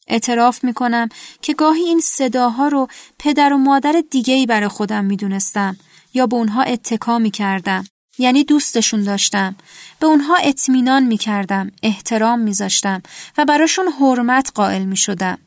اعتراف 0.07 0.63
می‌کنم 0.63 1.09
که 1.41 1.53
گاهی 1.53 1.83
این 1.83 1.99
صداها 1.99 2.67
رو 2.67 2.87
پدر 3.19 3.53
و 3.53 3.57
مادر 3.57 4.03
دیگهی 4.11 4.45
برای 4.45 4.67
خودم 4.67 5.05
می‌دونستم 5.05 5.77
یا 6.15 6.27
به 6.27 6.35
اونها 6.35 6.61
اتکا 6.61 7.19
می 7.19 7.31
کردم. 7.31 7.85
یعنی 8.17 8.43
دوستشون 8.43 9.03
داشتم. 9.03 9.55
به 9.99 10.07
اونها 10.07 10.35
اطمینان 10.35 11.03
می 11.03 11.17
کردم. 11.17 11.71
احترام 11.83 12.39
می 12.39 12.53
زاشتم 12.53 13.01
و 13.37 13.45
براشون 13.45 13.87
حرمت 13.99 14.51
قائل 14.55 14.83
می 14.85 14.97
شدم. 14.97 15.37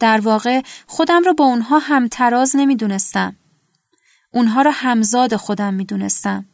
در 0.00 0.20
واقع 0.20 0.62
خودم 0.86 1.22
رو 1.24 1.34
با 1.34 1.44
اونها 1.44 1.78
همتراز 1.78 2.56
نمی 2.56 2.76
دونستم. 2.76 3.36
اونها 4.30 4.62
را 4.62 4.70
همزاد 4.70 5.36
خودم 5.36 5.74
می 5.74 5.84
دونستم. 5.84 6.44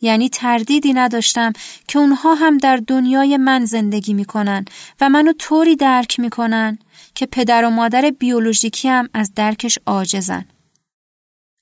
یعنی 0.00 0.28
تردیدی 0.28 0.92
نداشتم 0.92 1.52
که 1.88 1.98
اونها 1.98 2.34
هم 2.34 2.58
در 2.58 2.76
دنیای 2.76 3.36
من 3.36 3.64
زندگی 3.64 4.14
می‌کنن 4.14 4.64
و 5.00 5.08
منو 5.08 5.32
طوری 5.32 5.76
درک 5.76 6.20
می‌کنن 6.20 6.78
که 7.14 7.26
پدر 7.26 7.64
و 7.64 7.70
مادر 7.70 8.10
بیولوژیکی 8.10 8.88
هم 8.88 9.08
از 9.14 9.32
درکش 9.34 9.78
عاجزن. 9.86 10.44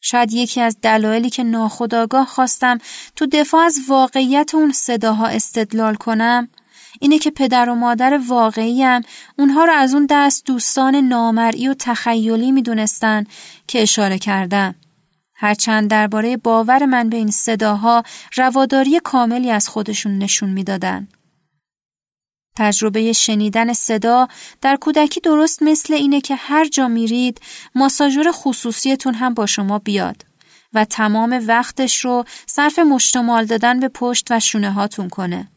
شاید 0.03 0.33
یکی 0.33 0.61
از 0.61 0.77
دلایلی 0.83 1.31
که 1.31 1.43
ناخداگاه 1.43 2.27
خواستم 2.27 2.79
تو 3.17 3.27
دفاع 3.27 3.65
از 3.65 3.79
واقعیت 3.89 4.55
اون 4.55 4.73
صداها 4.73 5.27
استدلال 5.27 5.95
کنم 5.95 6.49
اینه 7.01 7.19
که 7.19 7.31
پدر 7.31 7.69
و 7.69 7.75
مادر 7.75 8.21
واقعیم 8.29 9.01
اونها 9.39 9.65
رو 9.65 9.73
از 9.73 9.95
اون 9.95 10.07
دست 10.11 10.47
دوستان 10.47 10.97
نامرئی 10.97 11.69
و 11.69 11.75
تخیلی 11.75 12.53
می‌دونستن 12.53 13.25
که 13.67 13.83
اشاره 13.83 14.19
کردم. 14.19 14.75
هرچند 15.35 15.91
درباره 15.91 16.37
باور 16.37 16.87
من 16.87 17.09
به 17.09 17.17
این 17.17 17.31
صداها 17.31 18.03
رواداری 18.37 19.01
کاملی 19.01 19.51
از 19.51 19.69
خودشون 19.69 20.19
نشون 20.19 20.51
می‌دادن. 20.51 21.09
تجربه 22.57 23.13
شنیدن 23.13 23.73
صدا 23.73 24.29
در 24.61 24.77
کودکی 24.77 25.21
درست 25.21 25.63
مثل 25.63 25.95
اینه 25.95 26.21
که 26.21 26.35
هر 26.35 26.69
جا 26.69 26.89
میرید 26.89 27.41
ماساژور 27.75 28.27
خصوصیتون 28.33 29.15
هم 29.15 29.35
با 29.35 29.47
شما 29.47 29.79
بیاد 29.79 30.25
و 30.75 30.85
تمام 30.85 31.45
وقتش 31.47 32.05
رو 32.05 32.25
صرف 32.47 32.79
مشتمال 32.79 33.45
دادن 33.45 33.81
به 33.81 33.89
پشت 33.89 34.27
و 34.31 34.41
شونه 34.41 34.73
هاتون 34.73 35.09
کنه. 35.09 35.49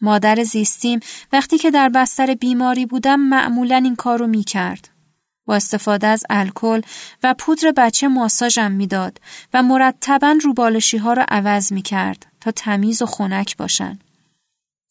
مادر 0.00 0.42
زیستیم 0.42 1.00
وقتی 1.32 1.58
که 1.58 1.70
در 1.70 1.88
بستر 1.88 2.34
بیماری 2.34 2.86
بودم 2.86 3.20
معمولا 3.20 3.76
این 3.76 3.96
کار 3.96 4.18
رو 4.18 4.26
می 4.26 4.44
کرد. 4.44 4.88
با 5.46 5.54
استفاده 5.54 6.06
از 6.06 6.24
الکل 6.30 6.80
و 7.22 7.34
پودر 7.38 7.72
بچه 7.76 8.08
ماساژم 8.08 8.72
می‌داد 8.72 9.20
و 9.54 9.62
مرتبا 9.62 10.38
روبالشی 10.44 10.96
ها 10.96 11.12
رو 11.12 11.24
عوض 11.28 11.72
می 11.72 11.82
کرد 11.82 12.26
تا 12.40 12.50
تمیز 12.50 13.02
و 13.02 13.06
خنک 13.06 13.56
باشن. 13.56 13.98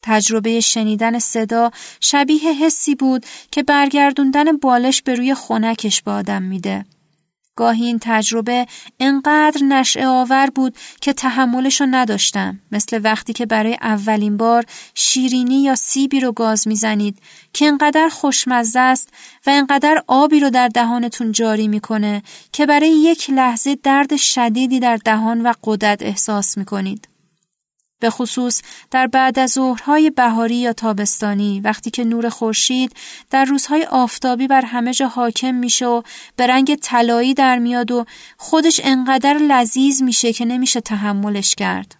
تجربه 0.02 0.60
شنیدن 0.60 1.20
صدا 1.20 1.72
شبیه 2.02 2.54
حسی 2.54 2.96
بود 2.96 3.26
که 3.52 3.64
برگردوندن 3.64 4.58
بالش 4.58 5.02
به 5.02 5.16
روی 5.16 5.34
خونکش 5.34 6.02
به 6.02 6.12
آدم 6.12 6.44
میده. 6.44 6.86
گاهی 7.58 7.86
این 7.86 7.98
تجربه 8.02 8.66
انقدر 9.00 9.64
نشعه 9.64 10.08
آور 10.08 10.50
بود 10.50 10.76
که 11.02 11.14
تحملشو 11.14 11.86
نداشتم 11.86 12.60
مثل 12.72 13.00
وقتی 13.04 13.34
که 13.34 13.46
برای 13.46 13.78
اولین 13.82 14.38
بار 14.38 14.66
شیرینی 14.96 15.64
یا 15.64 15.76
سیبی 15.76 16.20
رو 16.20 16.32
گاز 16.32 16.68
می‌زنید 16.68 17.20
که 17.54 17.66
انقدر 17.66 18.10
خوشمزه 18.10 18.80
است 18.80 19.10
و 19.48 19.50
انقدر 19.50 20.04
آبی 20.08 20.40
رو 20.40 20.50
در 20.50 20.68
دهانتون 20.68 21.32
جاری 21.32 21.68
می‌کنه 21.68 22.24
که 22.52 22.66
برای 22.66 22.90
یک 22.90 23.30
لحظه 23.30 23.78
درد 23.84 24.16
شدیدی 24.16 24.80
در 24.80 24.98
دهان 24.98 25.42
و 25.42 25.54
قدرت 25.64 26.02
احساس 26.02 26.58
می‌کنید. 26.58 27.08
به 28.00 28.10
خصوص 28.10 28.62
در 28.92 29.08
بعد 29.08 29.40
از 29.40 29.52
ظهرهای 29.52 30.10
بهاری 30.10 30.56
یا 30.56 30.74
تابستانی 30.74 31.62
وقتی 31.62 31.90
که 31.90 32.04
نور 32.04 32.30
خورشید 32.30 32.96
در 33.30 33.46
روزهای 33.46 33.86
آفتابی 33.86 34.48
بر 34.48 34.62
همه 34.62 34.94
جا 34.94 35.08
حاکم 35.08 35.56
میشه 35.56 35.86
و 35.86 36.02
به 36.36 36.48
رنگ 36.48 36.76
طلایی 36.76 37.34
در 37.34 37.60
میاد 37.60 37.92
و 37.92 38.06
خودش 38.38 38.82
انقدر 38.84 39.38
لذیذ 39.38 40.02
میشه 40.02 40.34
که 40.34 40.46
نمیشه 40.46 40.82
تحملش 40.82 41.56
کرد. 41.56 41.96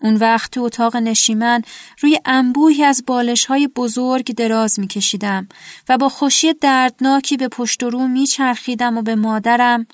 اون 0.00 0.16
وقت 0.16 0.50
تو 0.50 0.62
اتاق 0.62 0.96
نشیمن 0.96 1.62
روی 2.00 2.20
انبوهی 2.24 2.84
از 2.84 3.04
بالش 3.06 3.44
های 3.44 3.68
بزرگ 3.68 4.34
دراز 4.34 4.80
می 4.80 4.86
کشیدم 4.86 5.48
و 5.88 5.98
با 5.98 6.08
خوشی 6.08 6.52
دردناکی 6.52 7.36
به 7.36 7.48
پشت 7.48 7.82
و 7.82 7.90
رو 7.90 8.08
می 8.08 8.26
چرخیدم 8.26 8.98
و 8.98 9.02
به 9.02 9.14
مادرم 9.14 9.86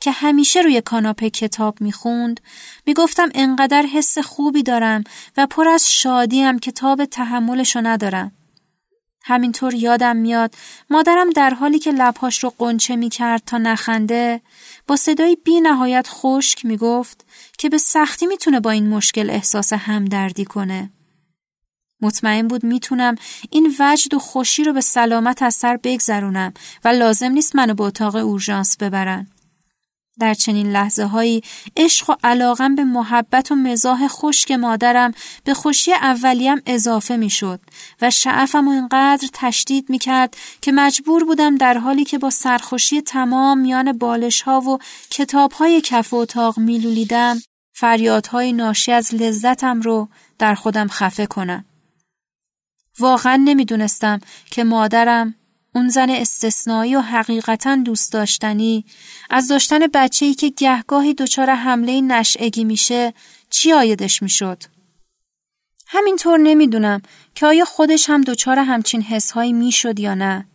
که 0.00 0.10
همیشه 0.10 0.60
روی 0.60 0.80
کاناپه 0.80 1.30
کتاب 1.30 1.80
می 1.80 1.92
خوند 1.92 2.40
می 2.86 2.94
گفتم 2.94 3.28
انقدر 3.34 3.82
حس 3.82 4.18
خوبی 4.18 4.62
دارم 4.62 5.04
و 5.36 5.46
پر 5.46 5.68
از 5.68 5.92
شادیم 5.92 6.58
که 6.58 6.72
تاب 6.72 7.04
تحملشو 7.04 7.80
ندارم. 7.80 8.32
همینطور 9.28 9.74
یادم 9.74 10.16
میاد 10.16 10.54
مادرم 10.90 11.30
در 11.30 11.50
حالی 11.50 11.78
که 11.78 11.92
لبهاش 11.92 12.44
رو 12.44 12.54
قنچه 12.58 12.96
می 12.96 13.08
کرد 13.08 13.42
تا 13.46 13.58
نخنده 13.58 14.40
با 14.86 14.96
صدای 14.96 15.36
بی 15.44 15.60
نهایت 15.60 16.06
خشک 16.10 16.66
می 16.66 16.76
گفت 16.76 17.24
که 17.58 17.68
به 17.68 17.78
سختی 17.78 18.26
می‌تونه 18.26 18.60
با 18.60 18.70
این 18.70 18.88
مشکل 18.88 19.30
احساس 19.30 19.72
همدردی 19.72 20.44
کنه. 20.44 20.90
مطمئن 22.00 22.48
بود 22.48 22.64
می‌تونم 22.64 23.14
این 23.50 23.74
وجد 23.78 24.14
و 24.14 24.18
خوشی 24.18 24.64
رو 24.64 24.72
به 24.72 24.80
سلامت 24.80 25.42
از 25.42 25.54
سر 25.54 25.76
بگذرونم 25.76 26.54
و 26.84 26.88
لازم 26.88 27.32
نیست 27.32 27.56
منو 27.56 27.74
به 27.74 27.84
اتاق 27.84 28.14
اورژانس 28.14 28.76
ببرن. 28.76 29.26
در 30.20 30.34
چنین 30.34 30.72
لحظه 30.72 31.04
هایی 31.04 31.42
عشق 31.76 32.10
و 32.10 32.14
علاقم 32.24 32.74
به 32.74 32.84
محبت 32.84 33.52
و 33.52 33.54
مزاح 33.54 34.08
خشک 34.08 34.50
مادرم 34.50 35.14
به 35.44 35.54
خوشی 35.54 35.92
اولیم 35.92 36.62
اضافه 36.66 37.16
می 37.16 37.30
شد 37.30 37.60
و 38.02 38.10
شعفم 38.10 38.68
و 38.68 38.70
اینقدر 38.70 39.28
تشدید 39.32 39.90
می 39.90 39.98
کرد 39.98 40.36
که 40.60 40.72
مجبور 40.72 41.24
بودم 41.24 41.56
در 41.56 41.78
حالی 41.78 42.04
که 42.04 42.18
با 42.18 42.30
سرخوشی 42.30 43.02
تمام 43.02 43.58
میان 43.58 43.92
بالش 43.92 44.42
ها 44.42 44.60
و 44.60 44.78
کتاب 45.10 45.52
های 45.52 45.80
کف 45.80 46.12
و 46.12 46.16
اتاق 46.16 46.58
میلولیدم 46.58 47.38
فریادهای 47.72 48.52
ناشی 48.52 48.92
از 48.92 49.14
لذتم 49.14 49.80
رو 49.80 50.08
در 50.38 50.54
خودم 50.54 50.88
خفه 50.88 51.26
کنم. 51.26 51.64
واقعا 52.98 53.36
نمی‌دونستم 53.36 54.20
که 54.50 54.64
مادرم 54.64 55.34
اون 55.76 55.88
زن 55.88 56.10
استثنایی 56.10 56.96
و 56.96 57.00
حقیقتا 57.00 57.76
دوست 57.76 58.12
داشتنی 58.12 58.84
از 59.30 59.48
داشتن 59.48 59.78
بچه‌ای 59.94 60.34
که 60.34 60.48
گهگاهی 60.48 61.14
دچار 61.14 61.50
حمله 61.50 62.00
نشعگی 62.00 62.64
میشه 62.64 63.14
چی 63.50 63.72
آیدش 63.72 64.22
می‌شد؟ 64.22 64.62
همینطور 65.86 66.38
نمی‌دونم 66.38 67.02
که 67.34 67.46
آیا 67.46 67.64
خودش 67.64 68.10
هم 68.10 68.20
دچار 68.20 68.58
همچین 68.58 69.02
حسهایی 69.02 69.52
می‌شد 69.52 70.00
یا 70.00 70.14
نه. 70.14 70.46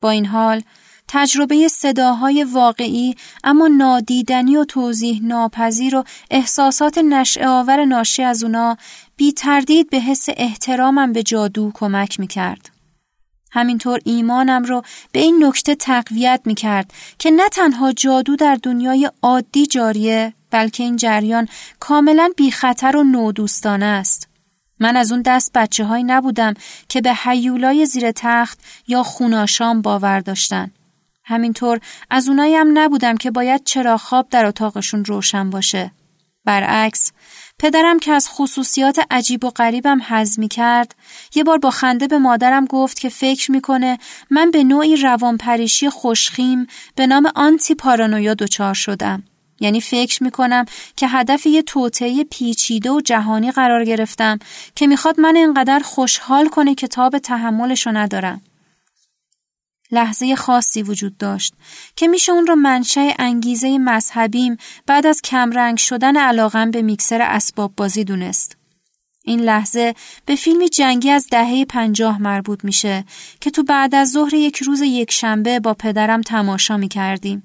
با 0.00 0.10
این 0.10 0.26
حال 0.26 0.62
تجربه 1.08 1.68
صداهای 1.68 2.44
واقعی 2.44 3.14
اما 3.44 3.68
نادیدنی 3.68 4.56
و 4.56 4.64
توضیح 4.64 5.20
ناپذیر 5.22 5.96
و 5.96 6.04
احساسات 6.30 6.98
نشعه 6.98 7.48
آور 7.48 7.84
ناشی 7.84 8.22
از 8.22 8.44
اونا 8.44 8.76
بی 9.16 9.32
تردید 9.32 9.90
به 9.90 10.00
حس 10.00 10.26
احترامم 10.36 11.12
به 11.12 11.22
جادو 11.22 11.70
کمک 11.74 12.20
می‌کرد. 12.20 12.75
همینطور 13.52 14.00
ایمانم 14.04 14.64
رو 14.64 14.82
به 15.12 15.20
این 15.20 15.44
نکته 15.44 15.74
تقویت 15.74 16.40
می 16.44 16.54
کرد 16.54 16.92
که 17.18 17.30
نه 17.30 17.48
تنها 17.48 17.92
جادو 17.92 18.36
در 18.36 18.58
دنیای 18.62 19.10
عادی 19.22 19.66
جاریه 19.66 20.32
بلکه 20.50 20.82
این 20.82 20.96
جریان 20.96 21.48
کاملا 21.80 22.30
بی 22.36 22.50
خطر 22.50 22.96
و 22.96 23.04
نودوستانه 23.04 23.86
است. 23.86 24.28
من 24.80 24.96
از 24.96 25.12
اون 25.12 25.22
دست 25.22 25.52
بچه 25.52 25.84
های 25.84 26.02
نبودم 26.02 26.54
که 26.88 27.00
به 27.00 27.14
حیولای 27.14 27.86
زیر 27.86 28.10
تخت 28.10 28.60
یا 28.86 29.02
خوناشام 29.02 29.82
باور 29.82 30.20
داشتن. 30.20 30.70
همینطور 31.24 31.80
از 32.10 32.28
اونایی 32.28 32.54
هم 32.54 32.78
نبودم 32.78 33.16
که 33.16 33.30
باید 33.30 33.64
چرا 33.64 33.98
خواب 33.98 34.28
در 34.30 34.46
اتاقشون 34.46 35.04
روشن 35.04 35.50
باشه. 35.50 35.90
برعکس 36.44 37.12
پدرم 37.58 37.98
که 37.98 38.12
از 38.12 38.28
خصوصیات 38.28 39.00
عجیب 39.10 39.44
و 39.44 39.50
غریبم 39.50 40.00
حز 40.08 40.38
می 40.38 40.48
کرد 40.48 40.94
یه 41.34 41.44
بار 41.44 41.58
با 41.58 41.70
خنده 41.70 42.06
به 42.08 42.18
مادرم 42.18 42.64
گفت 42.64 43.00
که 43.00 43.08
فکر 43.08 43.52
می‌کنه 43.52 43.98
من 44.30 44.50
به 44.50 44.64
نوعی 44.64 44.96
روانپریشی 44.96 45.90
خوشخیم 45.90 46.66
به 46.94 47.06
نام 47.06 47.32
آنتی 47.34 47.74
پارانویا 47.74 48.34
دچار 48.34 48.74
شدم. 48.74 49.22
یعنی 49.60 49.80
فکر 49.80 50.22
می‌کنم 50.22 50.64
که 50.96 51.08
هدف 51.08 51.46
یه 51.46 51.62
توطعه 51.62 52.24
پیچیده 52.24 52.90
و 52.90 53.00
جهانی 53.00 53.52
قرار 53.52 53.84
گرفتم 53.84 54.38
که 54.74 54.86
می‌خواد 54.86 55.20
من 55.20 55.36
اینقدر 55.36 55.78
خوشحال 55.78 56.48
کنه 56.48 56.74
کتاب 56.74 57.18
تحملشو 57.18 57.90
ندارم. 57.90 58.40
لحظه 59.90 60.36
خاصی 60.36 60.82
وجود 60.82 61.16
داشت 61.16 61.54
که 61.96 62.08
میشه 62.08 62.32
اون 62.32 62.46
رو 62.46 62.54
منشأ 62.54 63.10
انگیزه 63.18 63.78
مذهبیم 63.78 64.56
بعد 64.86 65.06
از 65.06 65.22
کمرنگ 65.22 65.78
شدن 65.78 66.16
علاقم 66.16 66.70
به 66.70 66.82
میکسر 66.82 67.22
اسباب 67.22 67.72
بازی 67.76 68.04
دونست. 68.04 68.56
این 69.24 69.40
لحظه 69.40 69.94
به 70.26 70.36
فیلمی 70.36 70.68
جنگی 70.68 71.10
از 71.10 71.26
دهه 71.30 71.64
پنجاه 71.64 72.22
مربوط 72.22 72.64
میشه 72.64 73.04
که 73.40 73.50
تو 73.50 73.62
بعد 73.62 73.94
از 73.94 74.10
ظهر 74.10 74.34
یک 74.34 74.56
روز 74.56 74.80
یک 74.80 75.10
شنبه 75.10 75.60
با 75.60 75.74
پدرم 75.74 76.20
تماشا 76.20 76.76
می‌کردیم. 76.76 77.42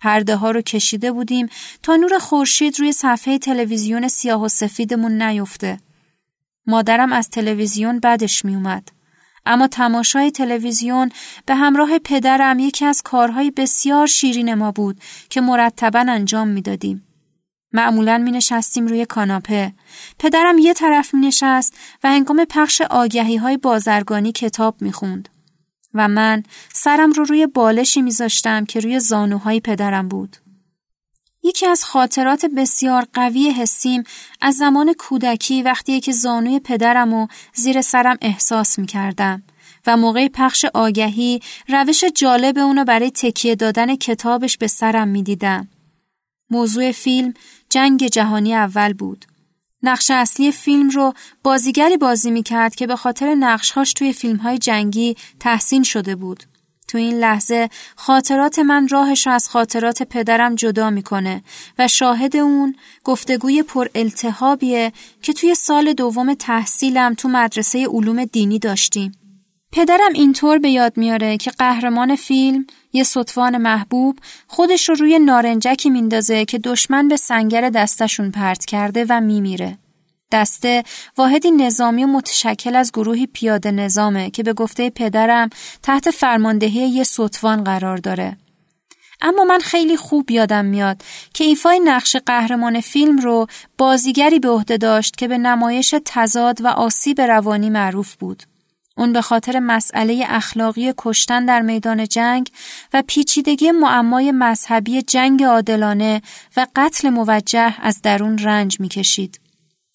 پرده 0.00 0.36
ها 0.36 0.50
رو 0.50 0.60
کشیده 0.60 1.12
بودیم 1.12 1.48
تا 1.82 1.96
نور 1.96 2.18
خورشید 2.18 2.80
روی 2.80 2.92
صفحه 2.92 3.38
تلویزیون 3.38 4.08
سیاه 4.08 4.44
و 4.44 4.48
سفیدمون 4.48 5.22
نیفته. 5.22 5.80
مادرم 6.66 7.12
از 7.12 7.28
تلویزیون 7.28 7.98
بدش 7.98 8.44
میومد. 8.44 8.88
اما 9.50 9.66
تماشای 9.66 10.30
تلویزیون 10.30 11.10
به 11.46 11.54
همراه 11.54 11.98
پدرم 11.98 12.58
یکی 12.58 12.84
از 12.84 13.02
کارهای 13.02 13.50
بسیار 13.50 14.06
شیرین 14.06 14.54
ما 14.54 14.72
بود 14.72 15.00
که 15.30 15.40
مرتبا 15.40 16.04
انجام 16.08 16.48
می‌دادیم. 16.48 17.06
معمولا 17.72 18.18
می 18.18 18.30
نشستیم 18.30 18.86
روی 18.86 19.06
کاناپه. 19.06 19.72
پدرم 20.18 20.58
یه 20.58 20.74
طرف 20.74 21.14
می 21.14 21.20
نشست 21.20 21.74
و 22.04 22.08
هنگام 22.08 22.44
پخش 22.44 22.80
آگهی 22.80 23.36
های 23.36 23.56
بازرگانی 23.56 24.32
کتاب 24.32 24.82
می 24.82 24.92
خوند. 24.92 25.28
و 25.94 26.08
من 26.08 26.42
سرم 26.72 27.12
رو 27.12 27.24
روی 27.24 27.46
بالشی 27.46 28.02
میذاشتم 28.02 28.64
که 28.64 28.80
روی 28.80 29.00
زانوهای 29.00 29.60
پدرم 29.60 30.08
بود. 30.08 30.36
یکی 31.42 31.66
از 31.66 31.84
خاطرات 31.84 32.46
بسیار 32.46 33.06
قوی 33.14 33.50
حسیم 33.50 34.04
از 34.40 34.56
زمان 34.56 34.92
کودکی 34.98 35.62
وقتی 35.62 36.00
که 36.00 36.12
زانوی 36.12 36.60
پدرم 36.60 37.14
و 37.14 37.26
زیر 37.54 37.80
سرم 37.80 38.16
احساس 38.22 38.78
می 38.78 38.86
کردم 38.86 39.42
و 39.86 39.96
موقع 39.96 40.28
پخش 40.28 40.64
آگهی 40.64 41.40
روش 41.68 42.04
جالب 42.04 42.58
اونو 42.58 42.84
برای 42.84 43.10
تکیه 43.10 43.54
دادن 43.54 43.96
کتابش 43.96 44.56
به 44.56 44.66
سرم 44.66 45.08
می 45.08 45.22
دیدم. 45.22 45.68
موضوع 46.50 46.92
فیلم 46.92 47.34
جنگ 47.70 48.06
جهانی 48.06 48.54
اول 48.54 48.92
بود. 48.92 49.24
نقش 49.82 50.10
اصلی 50.10 50.52
فیلم 50.52 50.88
رو 50.90 51.14
بازیگری 51.42 51.96
بازی 51.96 52.30
می 52.30 52.42
کرد 52.42 52.74
که 52.74 52.86
به 52.86 52.96
خاطر 52.96 53.34
نقشهاش 53.34 53.92
توی 53.92 54.12
فیلم 54.12 54.36
های 54.36 54.58
جنگی 54.58 55.16
تحسین 55.40 55.82
شده 55.82 56.16
بود. 56.16 56.44
تو 56.90 56.98
این 56.98 57.18
لحظه 57.18 57.68
خاطرات 57.96 58.58
من 58.58 58.88
راهش 58.88 59.26
از 59.26 59.48
خاطرات 59.48 60.02
پدرم 60.02 60.54
جدا 60.54 60.90
می‌کنه 60.90 61.42
و 61.78 61.88
شاهد 61.88 62.36
اون 62.36 62.74
گفتگوی 63.04 63.62
پر 63.62 63.86
التهابیه 63.94 64.92
که 65.22 65.32
توی 65.32 65.54
سال 65.54 65.92
دوم 65.92 66.34
تحصیلم 66.34 67.14
تو 67.14 67.28
مدرسه 67.28 67.86
علوم 67.86 68.24
دینی 68.24 68.58
داشتیم. 68.58 69.12
پدرم 69.72 70.12
اینطور 70.14 70.58
به 70.58 70.70
یاد 70.70 70.96
میاره 70.96 71.36
که 71.36 71.50
قهرمان 71.50 72.16
فیلم 72.16 72.66
یه 72.92 73.04
صدفان 73.04 73.56
محبوب 73.56 74.18
خودش 74.46 74.88
رو 74.88 74.94
روی 74.94 75.18
نارنجکی 75.18 75.90
میندازه 75.90 76.44
که 76.44 76.58
دشمن 76.58 77.08
به 77.08 77.16
سنگر 77.16 77.70
دستشون 77.70 78.30
پرت 78.30 78.64
کرده 78.64 79.06
و 79.08 79.20
میمیره. 79.20 79.78
دسته 80.32 80.84
واحدی 81.16 81.50
نظامی 81.50 82.04
متشکل 82.04 82.76
از 82.76 82.92
گروهی 82.92 83.26
پیاده 83.26 83.70
نظامه 83.70 84.30
که 84.30 84.42
به 84.42 84.52
گفته 84.52 84.90
پدرم 84.90 85.50
تحت 85.82 86.10
فرماندهی 86.10 86.88
یه 86.88 87.04
سطوان 87.04 87.64
قرار 87.64 87.96
داره. 87.96 88.36
اما 89.22 89.44
من 89.44 89.58
خیلی 89.58 89.96
خوب 89.96 90.30
یادم 90.30 90.64
میاد 90.64 91.02
که 91.34 91.44
ایفای 91.44 91.80
نقش 91.80 92.16
قهرمان 92.16 92.80
فیلم 92.80 93.18
رو 93.18 93.46
بازیگری 93.78 94.38
به 94.38 94.48
عهده 94.48 94.76
داشت 94.76 95.16
که 95.16 95.28
به 95.28 95.38
نمایش 95.38 95.94
تضاد 96.04 96.64
و 96.64 96.66
آسیب 96.66 97.20
روانی 97.20 97.70
معروف 97.70 98.14
بود. 98.14 98.42
اون 98.96 99.12
به 99.12 99.22
خاطر 99.22 99.58
مسئله 99.58 100.24
اخلاقی 100.28 100.92
کشتن 100.98 101.44
در 101.44 101.60
میدان 101.60 102.08
جنگ 102.08 102.50
و 102.92 103.02
پیچیدگی 103.06 103.70
معمای 103.70 104.32
مذهبی 104.32 105.02
جنگ 105.02 105.44
عادلانه 105.44 106.22
و 106.56 106.66
قتل 106.76 107.10
موجه 107.10 107.74
از 107.82 108.02
درون 108.02 108.38
رنج 108.38 108.80
می‌کشید. 108.80 109.40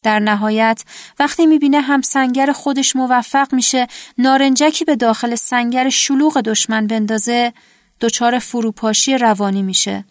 در 0.05 0.19
نهایت 0.19 0.83
وقتی 1.19 1.45
می‌بینه 1.45 1.81
هم 1.81 2.01
سنگر 2.01 2.51
خودش 2.51 2.95
موفق 2.95 3.53
میشه 3.53 3.87
نارنجکی 4.17 4.85
به 4.85 4.95
داخل 4.95 5.35
سنگر 5.35 5.89
شلوغ 5.89 6.41
دشمن 6.41 6.87
بندازه 6.87 7.53
دچار 8.01 8.39
فروپاشی 8.39 9.17
روانی 9.17 9.61
میشه. 9.61 10.05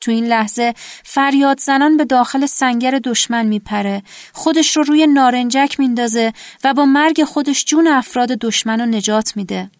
تو 0.00 0.10
این 0.10 0.26
لحظه 0.26 0.74
فریاد 1.04 1.60
زنان 1.60 1.96
به 1.96 2.04
داخل 2.04 2.46
سنگر 2.46 3.00
دشمن 3.04 3.46
میپره 3.46 4.02
خودش 4.32 4.76
رو 4.76 4.82
روی 4.82 5.06
نارنجک 5.06 5.80
میندازه 5.80 6.32
و 6.64 6.74
با 6.74 6.84
مرگ 6.84 7.24
خودش 7.24 7.64
جون 7.64 7.86
افراد 7.86 8.28
دشمن 8.28 8.80
رو 8.80 8.86
نجات 8.86 9.36
میده. 9.36 9.70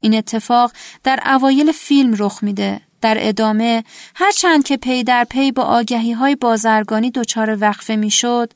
این 0.00 0.14
اتفاق 0.14 0.72
در 1.04 1.20
اوایل 1.24 1.72
فیلم 1.72 2.14
رخ 2.18 2.42
میده 2.42 2.80
در 3.00 3.16
ادامه 3.20 3.84
هرچند 4.14 4.64
که 4.64 4.76
پی 4.76 5.04
در 5.04 5.24
پی 5.24 5.52
با 5.52 5.62
آگهی 5.62 6.12
های 6.12 6.36
بازرگانی 6.36 7.10
دچار 7.10 7.58
وقفه 7.60 7.96
می‌شد 7.96 8.52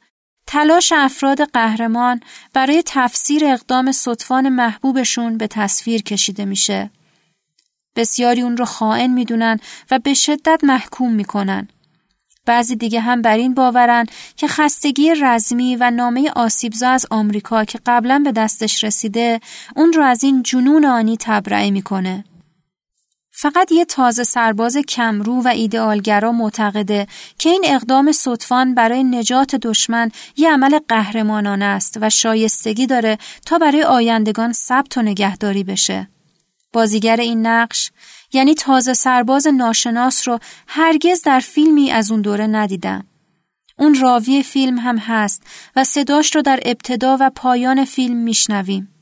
تلاش 0.46 0.92
افراد 0.96 1.42
قهرمان 1.42 2.20
برای 2.52 2.82
تفسیر 2.86 3.44
اقدام 3.44 3.92
صدفان 3.92 4.48
محبوبشون 4.48 5.38
به 5.38 5.46
تصویر 5.46 6.02
کشیده 6.02 6.44
میشه. 6.44 6.90
بسیاری 7.96 8.40
اون 8.40 8.56
رو 8.56 8.64
خائن 8.64 9.10
می‌دونن 9.10 9.60
و 9.90 9.98
به 9.98 10.14
شدت 10.14 10.60
محکوم 10.62 11.12
می‌کنن. 11.12 11.68
بعضی 12.46 12.76
دیگه 12.76 13.00
هم 13.00 13.22
بر 13.22 13.36
این 13.36 13.54
باورن 13.54 14.06
که 14.36 14.48
خستگی 14.48 15.14
رزمی 15.14 15.76
و 15.76 15.90
نامه 15.90 16.30
آسیبزا 16.30 16.88
از 16.88 17.06
آمریکا 17.10 17.64
که 17.64 17.78
قبلا 17.86 18.22
به 18.24 18.32
دستش 18.32 18.84
رسیده 18.84 19.40
اون 19.76 19.92
رو 19.92 20.02
از 20.02 20.24
این 20.24 20.42
جنون 20.42 20.84
آنی 20.84 21.16
تبرئه 21.20 21.70
می‌کنه. 21.70 22.24
فقط 23.36 23.72
یه 23.72 23.84
تازه 23.84 24.24
سرباز 24.24 24.76
کمرو 24.76 25.42
و 25.42 25.48
ایدئالگرا 25.48 26.32
معتقده 26.32 27.06
که 27.38 27.50
این 27.50 27.62
اقدام 27.64 28.12
صدفان 28.12 28.74
برای 28.74 29.04
نجات 29.04 29.56
دشمن 29.56 30.10
یه 30.36 30.52
عمل 30.52 30.78
قهرمانانه 30.88 31.64
است 31.64 31.98
و 32.00 32.10
شایستگی 32.10 32.86
داره 32.86 33.18
تا 33.46 33.58
برای 33.58 33.82
آیندگان 33.82 34.52
ثبت 34.52 34.98
و 34.98 35.02
نگهداری 35.02 35.64
بشه. 35.64 36.08
بازیگر 36.72 37.16
این 37.16 37.46
نقش 37.46 37.90
یعنی 38.32 38.54
تازه 38.54 38.94
سرباز 38.94 39.46
ناشناس 39.46 40.28
رو 40.28 40.38
هرگز 40.66 41.22
در 41.22 41.40
فیلمی 41.40 41.90
از 41.90 42.10
اون 42.10 42.20
دوره 42.20 42.46
ندیدم. 42.46 43.06
اون 43.78 44.00
راوی 44.00 44.42
فیلم 44.42 44.78
هم 44.78 44.98
هست 44.98 45.42
و 45.76 45.84
صداش 45.84 46.34
رو 46.34 46.42
در 46.42 46.60
ابتدا 46.64 47.16
و 47.20 47.30
پایان 47.30 47.84
فیلم 47.84 48.16
میشنویم. 48.16 48.94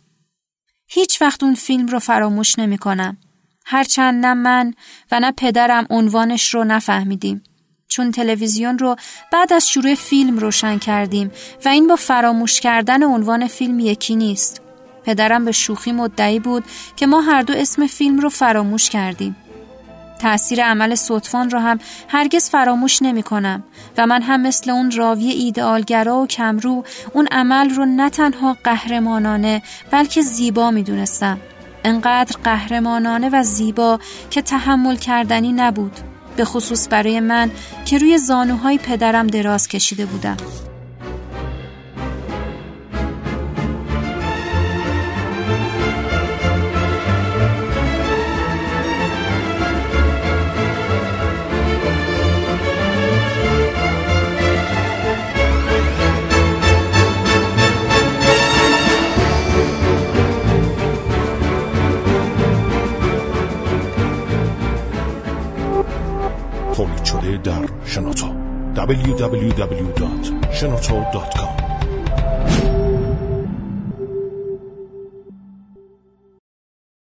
هیچ 0.86 1.22
وقت 1.22 1.42
اون 1.42 1.54
فیلم 1.54 1.86
رو 1.86 1.98
فراموش 1.98 2.58
نمی 2.58 2.78
کنم. 2.78 3.18
هرچند 3.64 4.26
نه 4.26 4.34
من 4.34 4.74
و 5.12 5.20
نه 5.20 5.32
پدرم 5.32 5.86
عنوانش 5.90 6.54
رو 6.54 6.64
نفهمیدیم. 6.64 7.42
چون 7.88 8.10
تلویزیون 8.10 8.78
رو 8.78 8.96
بعد 9.32 9.52
از 9.52 9.68
شروع 9.68 9.94
فیلم 9.94 10.38
روشن 10.38 10.78
کردیم 10.78 11.30
و 11.64 11.68
این 11.68 11.86
با 11.86 11.96
فراموش 11.96 12.60
کردن 12.60 13.02
عنوان 13.02 13.46
فیلم 13.46 13.80
یکی 13.80 14.16
نیست. 14.16 14.62
پدرم 15.04 15.44
به 15.44 15.52
شوخی 15.52 15.92
مدعی 15.92 16.38
بود 16.38 16.64
که 16.96 17.06
ما 17.06 17.20
هر 17.20 17.42
دو 17.42 17.54
اسم 17.56 17.86
فیلم 17.86 18.18
رو 18.18 18.28
فراموش 18.28 18.90
کردیم. 18.90 19.36
تأثیر 20.22 20.64
عمل 20.64 20.94
صدفان 20.94 21.50
رو 21.50 21.58
هم 21.58 21.78
هرگز 22.08 22.50
فراموش 22.50 23.02
نمی 23.02 23.22
کنم 23.22 23.62
و 23.98 24.06
من 24.06 24.22
هم 24.22 24.40
مثل 24.40 24.70
اون 24.70 24.90
راوی 24.90 25.30
ایدئالگرا 25.30 26.16
و 26.18 26.26
کمرو 26.26 26.84
اون 27.12 27.28
عمل 27.30 27.70
رو 27.70 27.84
نه 27.84 28.10
تنها 28.10 28.56
قهرمانانه 28.64 29.62
بلکه 29.90 30.22
زیبا 30.22 30.70
می 30.70 30.82
دونستم. 30.82 31.38
انقدر 31.84 32.36
قهرمانانه 32.44 33.30
و 33.32 33.42
زیبا 33.42 33.98
که 34.30 34.42
تحمل 34.42 34.96
کردنی 34.96 35.52
نبود 35.52 35.92
به 36.36 36.44
خصوص 36.44 36.88
برای 36.90 37.20
من 37.20 37.50
که 37.84 37.98
روی 37.98 38.18
زانوهای 38.18 38.78
پدرم 38.78 39.26
دراز 39.26 39.68
کشیده 39.68 40.06
بودم. 40.06 40.36
www.shenoto.com 68.74 71.61